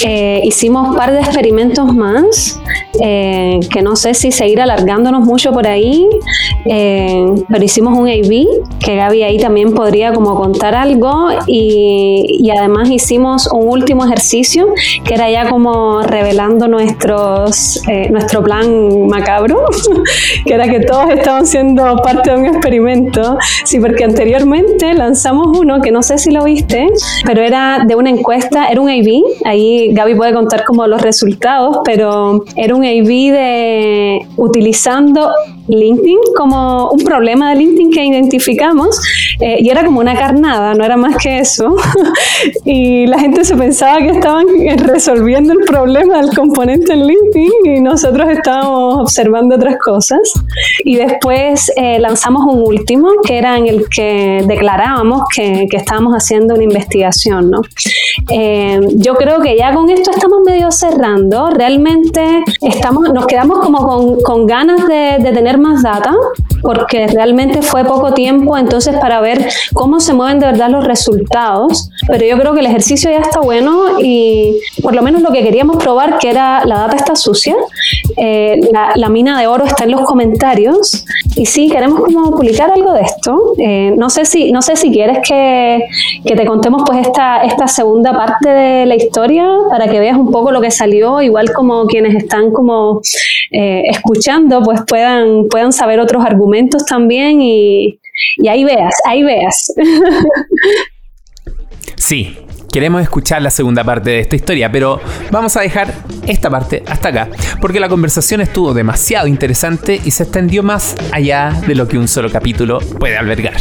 Eh, 0.04 0.40
hicimos 0.44 0.88
un 0.88 0.96
par 0.96 1.12
de 1.12 1.20
experimentos 1.20 1.94
más, 1.94 2.60
eh, 3.00 3.23
que 3.70 3.82
no 3.82 3.96
sé 3.96 4.14
si 4.14 4.32
seguir 4.32 4.60
alargándonos 4.60 5.24
mucho 5.24 5.52
por 5.52 5.66
ahí, 5.66 6.06
eh, 6.66 7.26
pero 7.48 7.64
hicimos 7.64 7.96
un 7.98 8.08
A-B, 8.08 8.46
que 8.80 8.96
Gaby 8.96 9.22
ahí 9.22 9.38
también 9.38 9.74
podría 9.74 10.12
como 10.12 10.34
contar 10.34 10.74
algo, 10.74 11.28
y, 11.46 12.38
y, 12.40 12.50
además 12.50 12.90
hicimos 12.90 13.48
un 13.52 13.68
último 13.68 14.04
ejercicio, 14.04 14.68
que 15.04 15.14
era 15.14 15.30
ya 15.30 15.48
como 15.48 16.02
revelando 16.02 16.68
nuestros, 16.68 17.82
nuestro 18.10 18.42
plan 18.42 19.06
macabro, 19.06 19.64
que 20.46 20.54
era 20.54 20.68
que 20.68 20.80
todos 20.80 21.10
estaban 21.10 21.46
siendo 21.46 21.96
parte 21.96 22.30
de 22.30 22.37
un 22.37 22.46
experimento, 22.46 23.38
sí, 23.64 23.80
porque 23.80 24.04
anteriormente 24.04 24.94
lanzamos 24.94 25.56
uno 25.58 25.80
que 25.80 25.90
no 25.90 26.02
sé 26.02 26.18
si 26.18 26.30
lo 26.30 26.44
viste, 26.44 26.88
pero 27.24 27.42
era 27.42 27.84
de 27.87 27.94
una 27.94 28.10
encuesta, 28.10 28.68
era 28.68 28.80
un 28.80 28.88
A-B, 28.88 29.22
ahí 29.44 29.92
Gaby 29.92 30.14
puede 30.14 30.32
contar 30.32 30.64
como 30.64 30.87
los 30.87 31.02
resultados, 31.02 31.78
pero 31.84 32.44
era 32.56 32.74
un 32.74 32.84
A-B 32.84 33.13
de 33.31 34.20
utilizando 34.37 35.31
LinkedIn 35.68 36.18
como 36.37 36.90
un 36.90 37.03
problema 37.05 37.50
de 37.50 37.57
LinkedIn 37.57 37.90
que 37.90 38.05
identificamos 38.05 39.00
eh, 39.40 39.57
y 39.61 39.70
era 39.70 39.85
como 39.85 40.00
una 40.00 40.14
carnada, 40.14 40.74
no 40.74 40.85
era 40.85 40.96
más 40.96 41.16
que 41.16 41.38
eso. 41.38 41.74
y 42.64 43.07
la 43.07 43.18
gente 43.18 43.44
se 43.44 43.57
pensaba 43.57 43.98
que 43.98 44.11
estaban 44.11 44.46
resolviendo 44.79 45.53
el 45.53 45.61
problema 45.61 46.20
del 46.20 46.35
componente 46.35 46.92
en 46.92 47.07
LinkedIn 47.07 47.77
y 47.77 47.81
nosotros 47.81 48.29
estábamos 48.31 49.00
observando 49.00 49.57
otras 49.57 49.77
cosas. 49.79 50.20
Y 50.85 50.96
después 50.96 51.70
eh, 51.77 51.98
lanzamos 51.98 52.44
un 52.53 52.62
último 52.62 53.09
que 53.27 53.38
era 53.38 53.57
en 53.57 53.66
el 53.66 53.88
que 53.88 54.44
declarábamos 54.46 55.22
que, 55.35 55.66
que 55.70 55.77
estábamos 55.77 56.14
haciendo 56.14 56.55
una 56.55 56.64
investigación. 56.64 57.50
¿no? 57.50 57.62
Eh, 58.31 58.81
yo 58.96 59.14
creo 59.16 59.40
que 59.40 59.57
ya 59.57 59.74
con 59.74 59.90
esto 59.90 60.11
estamos 60.11 60.40
medio 60.44 60.70
cerrando. 60.70 61.50
Realmente 61.50 62.44
estamos, 62.61 63.11
nos 63.12 63.27
quedamos 63.27 63.61
como 63.61 63.79
con, 63.87 64.22
con 64.22 64.46
ganas 64.46 64.87
de, 64.87 65.18
de 65.20 65.33
tener 65.33 65.53
más 65.58 65.82
data, 65.82 66.14
porque 66.62 67.06
realmente 67.06 67.62
fue 67.62 67.84
poco 67.84 68.14
tiempo 68.14 68.56
entonces 68.56 68.96
para 68.98 69.20
ver 69.20 69.46
cómo 69.72 70.00
se 70.00 70.12
mueven 70.14 70.38
de 70.38 70.46
verdad 70.46 70.70
los 70.70 70.84
resultados, 70.84 71.90
pero 72.06 72.24
yo 72.24 72.38
creo 72.38 72.54
que 72.54 72.60
el 72.60 72.66
ejercicio 72.66 73.10
ya 73.10 73.20
está 73.20 73.40
bueno 73.40 74.00
y 74.00 74.58
por 74.82 74.94
lo 74.94 75.02
menos 75.02 75.22
lo 75.22 75.30
que 75.30 75.42
queríamos 75.42 75.76
probar, 75.76 76.18
que 76.18 76.30
era 76.30 76.64
la 76.64 76.78
data 76.78 76.96
está 76.96 77.16
sucia, 77.16 77.56
eh, 78.16 78.60
la, 78.72 79.08
mina 79.08 79.38
de 79.38 79.46
oro 79.46 79.64
está 79.64 79.84
en 79.84 79.92
los 79.92 80.02
comentarios 80.02 81.04
y 81.36 81.46
sí, 81.46 81.68
queremos 81.68 82.00
como 82.00 82.30
publicar 82.30 82.70
algo 82.70 82.92
de 82.92 83.02
esto. 83.02 83.54
Eh, 83.58 83.92
no, 83.96 84.08
sé 84.10 84.24
si, 84.24 84.52
no 84.52 84.62
sé 84.62 84.76
si 84.76 84.90
quieres 84.90 85.18
que, 85.26 85.84
que 86.24 86.36
te 86.36 86.46
contemos 86.46 86.82
pues 86.86 87.06
esta, 87.06 87.42
esta 87.42 87.66
segunda 87.66 88.12
parte 88.12 88.48
de 88.48 88.86
la 88.86 88.94
historia 88.94 89.46
para 89.68 89.88
que 89.88 89.98
veas 89.98 90.16
un 90.16 90.30
poco 90.30 90.52
lo 90.52 90.60
que 90.60 90.70
salió, 90.70 91.20
igual 91.20 91.52
como 91.52 91.86
quienes 91.86 92.14
están 92.14 92.52
como 92.52 93.00
eh, 93.50 93.82
escuchando 93.88 94.62
pues 94.62 94.80
puedan, 94.86 95.48
puedan 95.48 95.72
saber 95.72 96.00
otros 96.00 96.24
argumentos 96.24 96.84
también 96.86 97.42
y, 97.42 97.98
y 98.36 98.48
ahí 98.48 98.64
veas, 98.64 98.94
ahí 99.04 99.22
veas. 99.22 99.72
Sí, 101.96 102.36
queremos 102.74 103.02
escuchar 103.02 103.40
la 103.40 103.50
segunda 103.50 103.84
parte 103.84 104.10
de 104.10 104.18
esta 104.18 104.34
historia, 104.34 104.68
pero 104.72 105.00
vamos 105.30 105.56
a 105.56 105.60
dejar 105.60 105.94
esta 106.26 106.50
parte 106.50 106.82
hasta 106.88 107.10
acá, 107.10 107.28
porque 107.60 107.78
la 107.78 107.88
conversación 107.88 108.40
estuvo 108.40 108.74
demasiado 108.74 109.28
interesante 109.28 110.00
y 110.04 110.10
se 110.10 110.24
extendió 110.24 110.64
más 110.64 110.96
allá 111.12 111.52
de 111.68 111.76
lo 111.76 111.87
que 111.87 111.98
un 111.98 112.08
solo 112.08 112.32
capítulo 112.32 112.80
puede 112.98 113.16
albergar. 113.16 113.54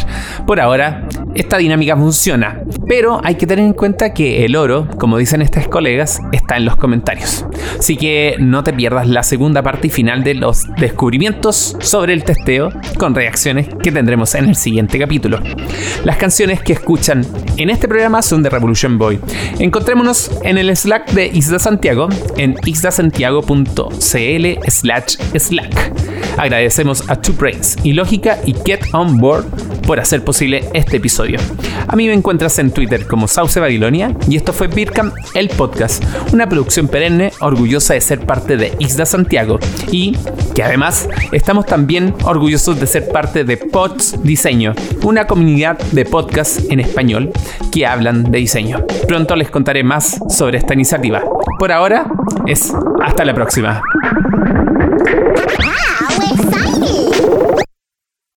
Por 0.44 0.58
ahora, 0.58 1.06
esta 1.34 1.58
dinámica 1.58 1.96
funciona, 1.96 2.62
pero 2.86 3.20
hay 3.24 3.34
que 3.34 3.46
tener 3.46 3.64
en 3.64 3.72
cuenta 3.72 4.14
que 4.14 4.44
el 4.44 4.56
oro, 4.56 4.88
como 4.98 5.18
dicen 5.18 5.42
estas 5.42 5.68
colegas, 5.68 6.20
está 6.32 6.56
en 6.56 6.64
los 6.64 6.76
comentarios. 6.76 7.44
Así 7.78 7.96
que 7.96 8.36
no 8.38 8.62
te 8.62 8.72
pierdas 8.72 9.08
la 9.08 9.22
segunda 9.22 9.62
parte 9.62 9.88
y 9.88 9.90
final 9.90 10.22
de 10.22 10.34
los 10.34 10.64
descubrimientos 10.78 11.76
sobre 11.80 12.12
el 12.12 12.24
testeo 12.24 12.70
con 12.98 13.14
reacciones 13.14 13.68
que 13.82 13.92
tendremos 13.92 14.34
en 14.34 14.48
el 14.48 14.56
siguiente 14.56 14.98
capítulo. 14.98 15.40
Las 16.04 16.16
canciones 16.16 16.62
que 16.62 16.74
escuchan 16.74 17.26
en 17.56 17.70
este 17.70 17.88
programa 17.88 18.22
son 18.22 18.42
de 18.42 18.50
Revolution 18.50 18.98
Boy. 18.98 19.18
Encontrémonos 19.58 20.30
en 20.42 20.58
el 20.58 20.74
Slack 20.76 21.10
de 21.12 21.26
Isla 21.26 21.58
Santiago 21.58 22.08
en 22.36 22.56
isdasantiago.cl 22.64 24.46
slash 24.68 25.16
Slack. 25.36 25.92
Agradecemos 26.36 27.08
a 27.08 27.16
Two 27.16 27.34
Brains 27.38 27.76
y 27.82 27.92
Lógica 27.92 28.38
y 28.44 28.54
Get 28.64 28.80
On 28.92 29.18
Board 29.18 29.46
por 29.86 30.00
hacer 30.00 30.24
posible 30.24 30.68
este 30.72 30.96
episodio. 30.96 31.38
A 31.86 31.96
mí 31.96 32.06
me 32.06 32.14
encuentras 32.14 32.58
en 32.58 32.72
Twitter 32.72 33.06
como 33.06 33.28
Sauce 33.28 33.60
Babilonia 33.60 34.14
y 34.28 34.36
esto 34.36 34.52
fue 34.52 34.68
Birkam, 34.68 35.12
el 35.34 35.48
podcast, 35.48 36.02
una 36.32 36.48
producción 36.48 36.88
perenne 36.88 37.32
orgullosa 37.40 37.94
de 37.94 38.00
ser 38.00 38.20
parte 38.20 38.56
de 38.56 38.74
Isla 38.78 39.06
Santiago 39.06 39.58
y 39.90 40.16
que 40.54 40.62
además 40.62 41.08
estamos 41.32 41.66
también 41.66 42.14
orgullosos 42.24 42.78
de 42.80 42.86
ser 42.86 43.08
parte 43.08 43.44
de 43.44 43.56
Pods 43.56 44.22
Diseño, 44.22 44.74
una 45.02 45.26
comunidad 45.26 45.78
de 45.92 46.04
podcasts 46.04 46.62
en 46.70 46.80
español 46.80 47.30
que 47.72 47.86
hablan 47.86 48.30
de 48.30 48.38
diseño. 48.38 48.84
Pronto 49.08 49.36
les 49.36 49.50
contaré 49.50 49.82
más 49.82 50.20
sobre 50.28 50.58
esta 50.58 50.74
iniciativa. 50.74 51.22
Por 51.58 51.72
ahora 51.72 52.06
es 52.46 52.72
hasta 53.02 53.24
la 53.24 53.34
próxima. 53.34 53.82